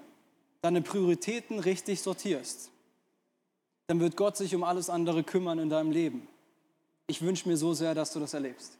[0.60, 2.68] deine Prioritäten richtig sortierst,
[3.86, 6.28] dann wird Gott sich um alles andere kümmern in deinem Leben.
[7.06, 8.76] Ich wünsche mir so sehr, dass du das erlebst.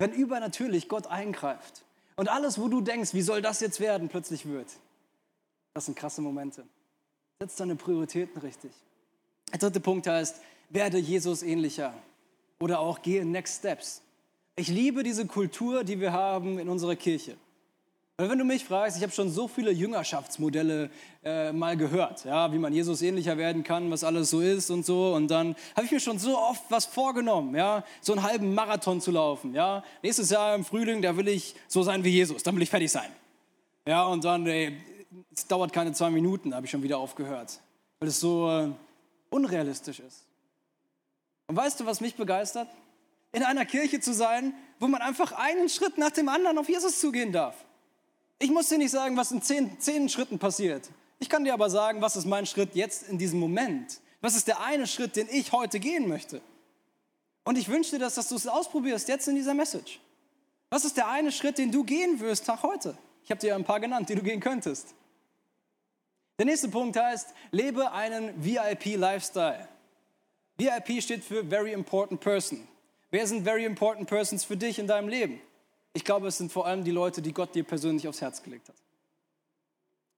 [0.00, 1.84] Wenn übernatürlich Gott eingreift
[2.16, 4.66] und alles, wo du denkst, wie soll das jetzt werden, plötzlich wird.
[5.74, 6.64] Das sind krasse Momente.
[7.38, 8.72] Setz deine Prioritäten richtig.
[9.52, 11.92] Der dritte Punkt heißt, werde Jesus ähnlicher
[12.60, 14.00] oder auch gehe Next Steps.
[14.56, 17.36] Ich liebe diese Kultur, die wir haben in unserer Kirche.
[18.20, 20.90] Weil wenn du mich fragst, ich habe schon so viele Jüngerschaftsmodelle
[21.24, 24.84] äh, mal gehört, ja, wie man Jesus ähnlicher werden kann, was alles so ist und
[24.84, 25.14] so.
[25.14, 29.00] Und dann habe ich mir schon so oft was vorgenommen, ja, so einen halben Marathon
[29.00, 29.54] zu laufen.
[29.54, 29.82] Ja.
[30.02, 32.92] Nächstes Jahr im Frühling, da will ich so sein wie Jesus, dann will ich fertig
[32.92, 33.08] sein.
[33.86, 34.76] Ja, und dann, ey,
[35.34, 37.58] es dauert keine zwei Minuten, habe ich schon wieder aufgehört,
[38.00, 38.68] weil es so äh,
[39.30, 40.26] unrealistisch ist.
[41.46, 42.68] Und weißt du, was mich begeistert?
[43.32, 47.00] In einer Kirche zu sein, wo man einfach einen Schritt nach dem anderen auf Jesus
[47.00, 47.54] zugehen darf.
[48.42, 50.88] Ich muss dir nicht sagen, was in zehn, zehn Schritten passiert.
[51.18, 54.00] Ich kann dir aber sagen, was ist mein Schritt jetzt in diesem Moment?
[54.22, 56.40] Was ist der eine Schritt, den ich heute gehen möchte?
[57.44, 60.00] Und ich wünsche dir, dass, dass du es ausprobierst, jetzt in dieser Message.
[60.70, 62.96] Was ist der eine Schritt, den du gehen wirst, Tag heute?
[63.24, 64.94] Ich habe dir ein paar genannt, die du gehen könntest.
[66.38, 69.68] Der nächste Punkt heißt, lebe einen VIP-Lifestyle.
[70.56, 72.66] VIP steht für Very Important Person.
[73.10, 75.42] Wer sind Very Important Persons für dich in deinem Leben?
[75.92, 78.68] Ich glaube, es sind vor allem die Leute, die Gott dir persönlich aufs Herz gelegt
[78.68, 78.76] hat.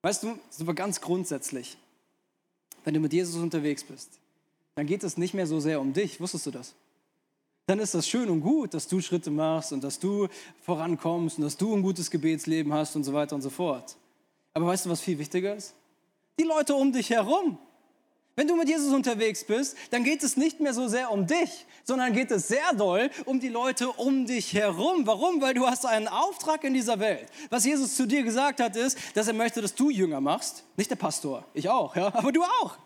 [0.02, 1.76] Weißt du, das ganz grundsätzlich,
[2.84, 4.18] wenn du mit Jesus unterwegs bist,
[4.74, 6.20] dann geht es nicht mehr so sehr um dich.
[6.20, 6.74] Wusstest du das?
[7.66, 10.28] Dann ist das schön und gut, dass du Schritte machst und dass du
[10.62, 13.96] vorankommst und dass du ein gutes Gebetsleben hast und so weiter und so fort.
[14.52, 15.74] Aber weißt du, was viel wichtiger ist?
[16.38, 17.58] Die Leute um dich herum.
[18.34, 21.66] Wenn du mit Jesus unterwegs bist, dann geht es nicht mehr so sehr um dich,
[21.84, 25.06] sondern geht es sehr doll um die Leute um dich herum.
[25.06, 25.42] Warum?
[25.42, 27.26] Weil du hast einen Auftrag in dieser Welt.
[27.50, 30.64] Was Jesus zu dir gesagt hat, ist, dass er möchte, dass du Jünger machst.
[30.78, 32.78] Nicht der Pastor, ich auch, ja, aber du auch.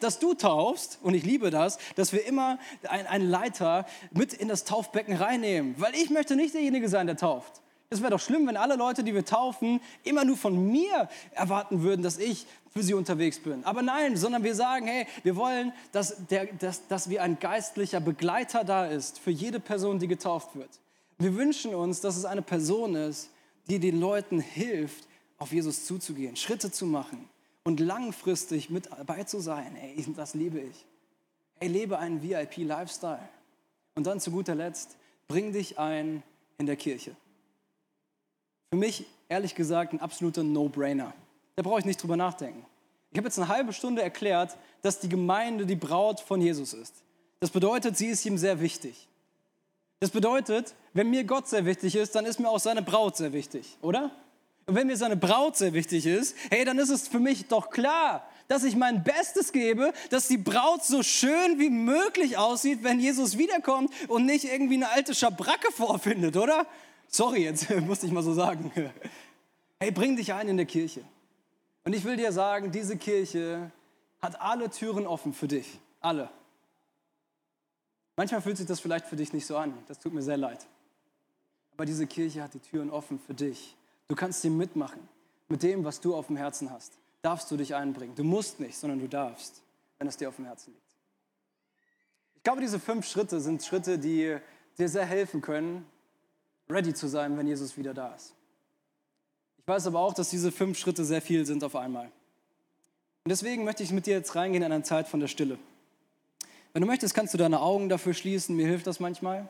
[0.00, 4.64] Dass du taufst, und ich liebe das, dass wir immer einen Leiter mit in das
[4.64, 5.74] Taufbecken reinnehmen.
[5.76, 7.60] Weil ich möchte nicht derjenige sein, der tauft.
[7.90, 11.82] Es wäre doch schlimm, wenn alle Leute, die wir taufen, immer nur von mir erwarten
[11.82, 13.64] würden, dass ich für sie unterwegs bin.
[13.64, 18.00] Aber nein, sondern wir sagen, hey, wir wollen, dass, der, dass, dass wie ein geistlicher
[18.00, 20.70] Begleiter da ist für jede Person, die getauft wird.
[21.18, 23.30] Wir wünschen uns, dass es eine Person ist,
[23.68, 25.06] die den Leuten hilft,
[25.38, 27.28] auf Jesus zuzugehen, Schritte zu machen
[27.62, 29.76] und langfristig mit dabei zu sein.
[29.76, 30.84] Hey, das liebe ich.
[31.60, 33.28] Hey, lebe einen VIP-Lifestyle.
[33.94, 34.96] Und dann zu guter Letzt,
[35.28, 36.24] bring dich ein
[36.58, 37.14] in der Kirche.
[38.72, 41.14] Für mich, ehrlich gesagt, ein absoluter No-Brainer.
[41.56, 42.66] Da brauche ich nicht drüber nachdenken.
[43.10, 46.94] Ich habe jetzt eine halbe Stunde erklärt, dass die Gemeinde die Braut von Jesus ist.
[47.40, 49.08] Das bedeutet, sie ist ihm sehr wichtig.
[50.00, 53.32] Das bedeutet, wenn mir Gott sehr wichtig ist, dann ist mir auch seine Braut sehr
[53.32, 54.10] wichtig, oder?
[54.66, 57.70] Und wenn mir seine Braut sehr wichtig ist, hey, dann ist es für mich doch
[57.70, 62.98] klar, dass ich mein Bestes gebe, dass die Braut so schön wie möglich aussieht, wenn
[62.98, 66.66] Jesus wiederkommt und nicht irgendwie eine alte Schabracke vorfindet, oder?
[67.08, 68.72] Sorry, jetzt musste ich mal so sagen.
[69.78, 71.02] Hey, bring dich ein in der Kirche.
[71.84, 73.70] Und ich will dir sagen, diese Kirche
[74.20, 75.78] hat alle Türen offen für dich.
[76.00, 76.30] Alle.
[78.16, 79.74] Manchmal fühlt sich das vielleicht für dich nicht so an.
[79.86, 80.66] Das tut mir sehr leid.
[81.72, 83.76] Aber diese Kirche hat die Türen offen für dich.
[84.08, 85.08] Du kannst sie mitmachen.
[85.48, 88.14] Mit dem, was du auf dem Herzen hast, darfst du dich einbringen.
[88.14, 89.62] Du musst nicht, sondern du darfst,
[89.98, 90.82] wenn es dir auf dem Herzen liegt.
[92.36, 94.38] Ich glaube, diese fünf Schritte sind Schritte, die
[94.78, 95.86] dir sehr helfen können,
[96.68, 98.33] ready zu sein, wenn Jesus wieder da ist.
[99.64, 102.06] Ich weiß aber auch, dass diese fünf Schritte sehr viel sind auf einmal.
[103.24, 105.58] Und deswegen möchte ich mit dir jetzt reingehen in eine Zeit von der Stille.
[106.72, 108.56] Wenn du möchtest, kannst du deine Augen dafür schließen.
[108.56, 109.48] Mir hilft das manchmal.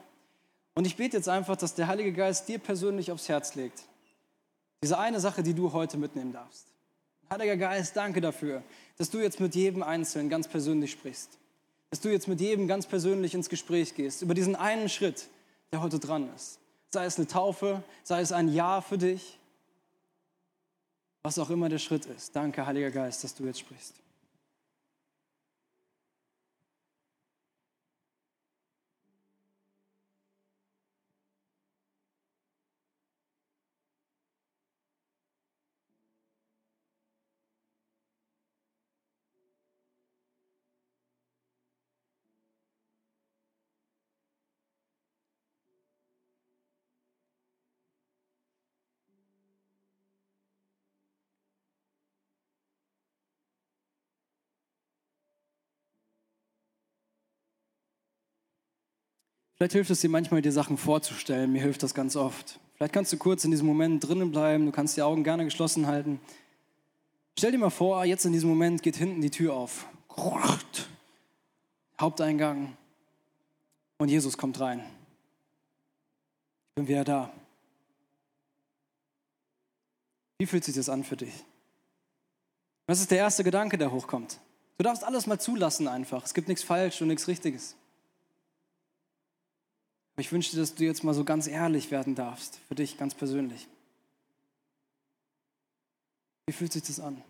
[0.75, 3.83] Und ich bete jetzt einfach, dass der Heilige Geist dir persönlich aufs Herz legt.
[4.83, 6.67] Diese eine Sache, die du heute mitnehmen darfst.
[7.29, 8.63] Heiliger Geist, danke dafür,
[8.97, 11.37] dass du jetzt mit jedem Einzelnen ganz persönlich sprichst.
[11.89, 15.27] Dass du jetzt mit jedem ganz persönlich ins Gespräch gehst über diesen einen Schritt,
[15.71, 16.59] der heute dran ist
[16.95, 19.37] sei es eine Taufe, sei es ein Ja für dich,
[21.25, 22.35] was auch immer der Schritt ist.
[22.35, 23.95] Danke, Heiliger Geist, dass du jetzt sprichst.
[59.55, 61.51] Vielleicht hilft es dir manchmal, dir Sachen vorzustellen.
[61.51, 62.59] Mir hilft das ganz oft.
[62.75, 64.65] Vielleicht kannst du kurz in diesem Moment drinnen bleiben.
[64.65, 66.19] Du kannst die Augen gerne geschlossen halten.
[67.37, 69.87] Stell dir mal vor, jetzt in diesem Moment geht hinten die Tür auf.
[71.99, 72.75] Haupteingang.
[73.97, 74.79] Und Jesus kommt rein.
[74.79, 77.31] Ich bin wieder da.
[80.37, 81.33] Wie fühlt sich das an für dich?
[82.87, 84.39] Was ist der erste Gedanke, der hochkommt?
[84.77, 86.25] Du darfst alles mal zulassen einfach.
[86.25, 87.77] Es gibt nichts falsch und nichts Richtiges.
[90.17, 93.13] Ich wünsche dir, dass du jetzt mal so ganz ehrlich werden darfst, für dich ganz
[93.13, 93.67] persönlich.
[96.47, 97.21] Wie fühlt sich das an?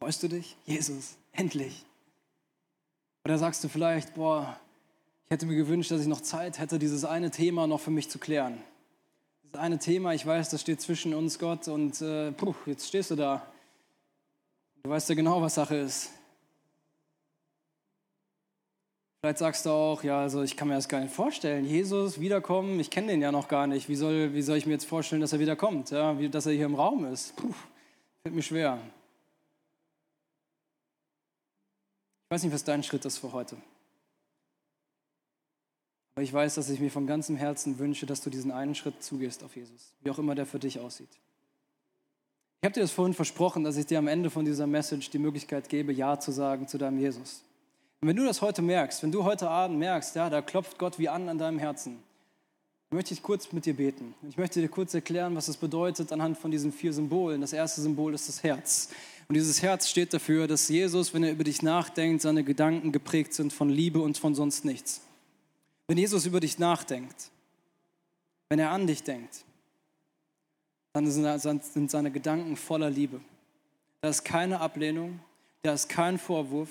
[0.00, 0.56] Freust du dich?
[0.66, 1.84] Jesus, endlich.
[3.24, 4.58] Oder sagst du vielleicht, boah,
[5.26, 8.10] ich hätte mir gewünscht, dass ich noch Zeit hätte, dieses eine Thema noch für mich
[8.10, 8.62] zu klären.
[9.52, 13.10] Das eine Thema, ich weiß, das steht zwischen uns, Gott, und äh, puh, jetzt stehst
[13.10, 13.46] du da.
[14.82, 16.10] Du weißt ja genau, was Sache ist.
[19.20, 21.66] Vielleicht sagst du auch, ja, also ich kann mir das gar nicht vorstellen.
[21.66, 23.86] Jesus wiederkommen, ich kenne den ja noch gar nicht.
[23.90, 25.90] Wie soll, wie soll ich mir jetzt vorstellen, dass er wiederkommt?
[25.90, 27.36] Ja, wie, dass er hier im Raum ist?
[27.36, 27.52] Puh,
[28.22, 28.78] fällt mir schwer.
[32.24, 33.58] Ich weiß nicht, was dein Schritt ist für heute.
[36.14, 39.02] Aber ich weiß, dass ich mir von ganzem Herzen wünsche, dass du diesen einen Schritt
[39.02, 41.10] zugehst auf Jesus, wie auch immer der für dich aussieht.
[42.62, 45.18] Ich habe dir das vorhin versprochen, dass ich dir am Ende von dieser Message die
[45.18, 47.42] Möglichkeit gebe, Ja zu sagen zu deinem Jesus.
[48.00, 50.98] Und wenn du das heute merkst, wenn du heute Abend merkst, ja, da klopft Gott
[50.98, 52.02] wie an an deinem Herzen,
[52.88, 54.14] dann möchte ich kurz mit dir beten.
[54.28, 57.40] Ich möchte dir kurz erklären, was das bedeutet anhand von diesen vier Symbolen.
[57.40, 58.88] Das erste Symbol ist das Herz.
[59.28, 63.32] Und dieses Herz steht dafür, dass Jesus, wenn er über dich nachdenkt, seine Gedanken geprägt
[63.34, 65.02] sind von Liebe und von sonst nichts.
[65.86, 67.30] Wenn Jesus über dich nachdenkt,
[68.48, 69.44] wenn er an dich denkt,
[70.94, 73.20] dann sind seine Gedanken voller Liebe.
[74.00, 75.20] Da ist keine Ablehnung,
[75.62, 76.70] da ist kein Vorwurf,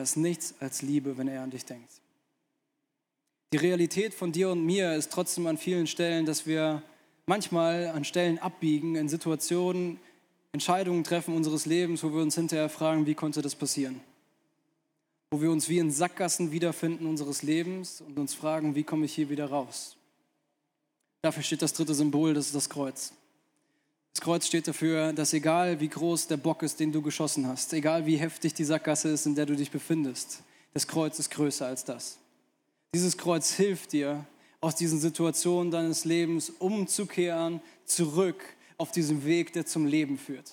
[0.00, 1.90] das ist nichts als Liebe, wenn er an dich denkt.
[3.52, 6.82] Die Realität von dir und mir ist trotzdem an vielen Stellen, dass wir
[7.26, 10.00] manchmal an Stellen abbiegen, in Situationen
[10.52, 14.00] Entscheidungen treffen unseres Lebens, wo wir uns hinterher fragen, wie konnte das passieren?
[15.30, 19.14] Wo wir uns wie in Sackgassen wiederfinden unseres Lebens und uns fragen, wie komme ich
[19.14, 19.96] hier wieder raus?
[21.22, 23.12] Dafür steht das dritte Symbol, das ist das Kreuz.
[24.12, 27.72] Das Kreuz steht dafür, dass egal wie groß der Bock ist, den du geschossen hast,
[27.72, 30.42] egal wie heftig die Sackgasse ist, in der du dich befindest,
[30.74, 32.18] das Kreuz ist größer als das.
[32.94, 34.26] Dieses Kreuz hilft dir,
[34.60, 38.42] aus diesen Situationen deines Lebens umzukehren, zurück
[38.76, 40.52] auf diesem Weg, der zum Leben führt.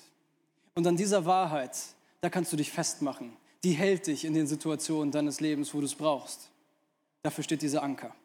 [0.76, 1.76] Und an dieser Wahrheit,
[2.22, 3.34] da kannst du dich festmachen.
[3.64, 6.50] Die hält dich in den Situationen deines Lebens, wo du es brauchst.
[7.24, 8.16] Dafür steht dieser Anker.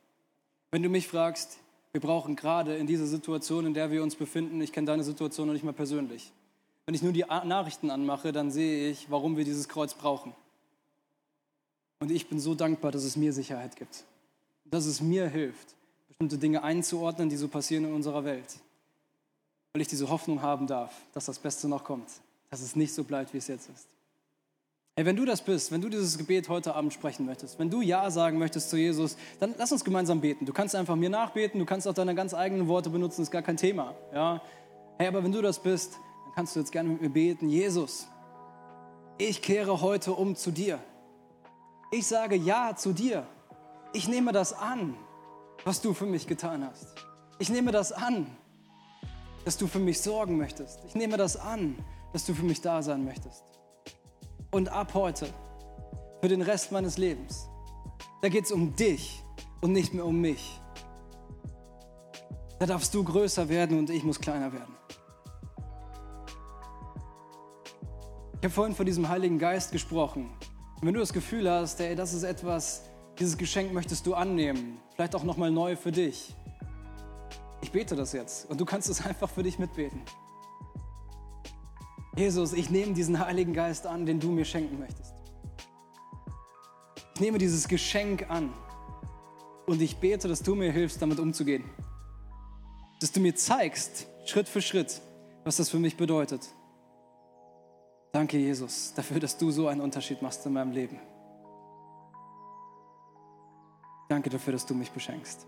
[0.71, 1.59] Wenn du mich fragst,
[1.93, 5.47] wir brauchen gerade in dieser Situation, in der wir uns befinden, ich kenne deine Situation
[5.47, 6.33] noch nicht mal persönlich.
[6.87, 10.35] Wenn ich nur die Nachrichten anmache, dann sehe ich, warum wir dieses Kreuz brauchen.
[12.01, 14.05] Und ich bin so dankbar, dass es mir Sicherheit gibt.
[14.65, 15.77] Dass es mir hilft,
[16.09, 18.59] bestimmte Dinge einzuordnen, die so passieren in unserer Welt.
[19.73, 22.09] Weil ich diese Hoffnung haben darf, dass das Beste noch kommt.
[22.51, 23.87] Dass es nicht so bleibt, wie es jetzt ist.
[24.95, 27.81] Hey, wenn du das bist, wenn du dieses Gebet heute Abend sprechen möchtest, wenn du
[27.81, 30.45] Ja sagen möchtest zu Jesus, dann lass uns gemeinsam beten.
[30.45, 33.41] Du kannst einfach mir nachbeten, du kannst auch deine ganz eigenen Worte benutzen, ist gar
[33.41, 33.95] kein Thema.
[34.13, 34.43] Ja?
[34.99, 37.49] Hey, aber wenn du das bist, dann kannst du jetzt gerne mit mir beten.
[37.49, 38.07] Jesus,
[39.17, 40.79] ich kehre heute um zu dir.
[41.91, 43.27] Ich sage Ja zu dir.
[43.95, 44.95] Ich nehme das an,
[45.65, 46.87] was du für mich getan hast.
[47.39, 48.27] Ich nehme das an,
[49.47, 50.81] dass du für mich sorgen möchtest.
[50.87, 51.79] Ich nehme das an,
[52.13, 53.52] dass du für mich da sein möchtest
[54.53, 55.29] und ab heute,
[56.21, 57.49] für den Rest meines Lebens.
[58.21, 59.25] Da geht es um dich
[59.61, 60.61] und nicht mehr um mich.
[62.61, 64.77] Da darfst du größer werden und ich muss kleiner werden.
[68.35, 70.31] Ich habe vorhin von diesem Heiligen Geist gesprochen.
[70.81, 72.83] Und wenn du das Gefühl hast, ey, das ist etwas,
[73.19, 76.35] dieses Geschenk möchtest du annehmen, vielleicht auch nochmal neu für dich.
[77.63, 80.03] Ich bete das jetzt und du kannst es einfach für dich mitbeten.
[82.17, 85.15] Jesus, ich nehme diesen Heiligen Geist an, den du mir schenken möchtest.
[87.15, 88.53] Ich nehme dieses Geschenk an
[89.67, 91.65] und ich bete, dass du mir hilfst, damit umzugehen.
[93.01, 95.01] Dass du mir zeigst, Schritt für Schritt,
[95.45, 96.49] was das für mich bedeutet.
[98.13, 101.01] Danke, Jesus, dafür, dass du so einen Unterschied machst in meinem Leben.
[104.09, 105.47] Danke dafür, dass du mich beschenkst.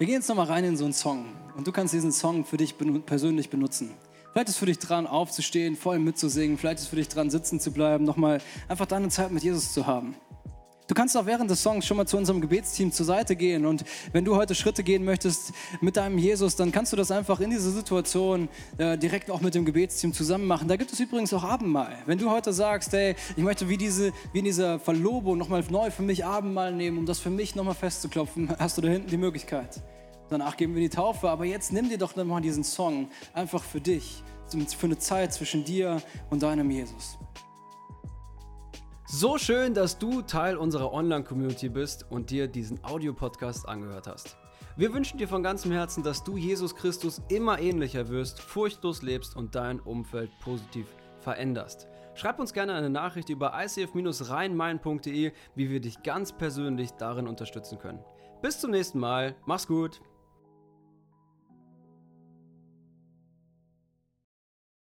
[0.00, 1.26] Wir gehen jetzt nochmal rein in so einen Song
[1.58, 2.74] und du kannst diesen Song für dich
[3.04, 3.90] persönlich benutzen.
[4.32, 6.56] Vielleicht ist für dich dran, aufzustehen, voll mitzusingen.
[6.56, 9.86] Vielleicht ist für dich dran, sitzen zu bleiben, nochmal einfach deine Zeit mit Jesus zu
[9.86, 10.14] haben.
[10.90, 13.84] Du kannst auch während des Songs schon mal zu unserem Gebetsteam zur Seite gehen und
[14.10, 17.50] wenn du heute Schritte gehen möchtest mit deinem Jesus, dann kannst du das einfach in
[17.50, 20.66] dieser Situation äh, direkt auch mit dem Gebetsteam zusammen machen.
[20.66, 21.96] Da gibt es übrigens auch Abendmahl.
[22.06, 25.92] Wenn du heute sagst, ey, ich möchte wie, diese, wie in dieser Verlobung nochmal neu
[25.92, 29.16] für mich Abendmahl nehmen, um das für mich nochmal festzuklopfen, hast du da hinten die
[29.16, 29.80] Möglichkeit.
[30.28, 31.30] Danach geben wir die Taufe.
[31.30, 35.64] Aber jetzt nimm dir doch nochmal diesen Song einfach für dich, für eine Zeit zwischen
[35.64, 37.16] dir und deinem Jesus.
[39.12, 44.36] So schön, dass du Teil unserer Online-Community bist und dir diesen Audiopodcast angehört hast.
[44.76, 49.34] Wir wünschen dir von ganzem Herzen, dass du Jesus Christus immer ähnlicher wirst, furchtlos lebst
[49.34, 50.86] und dein Umfeld positiv
[51.18, 51.88] veränderst.
[52.14, 58.04] Schreib uns gerne eine Nachricht über icf-rheinmain.de, wie wir dich ganz persönlich darin unterstützen können.
[58.42, 59.34] Bis zum nächsten Mal.
[59.44, 60.00] Mach's gut.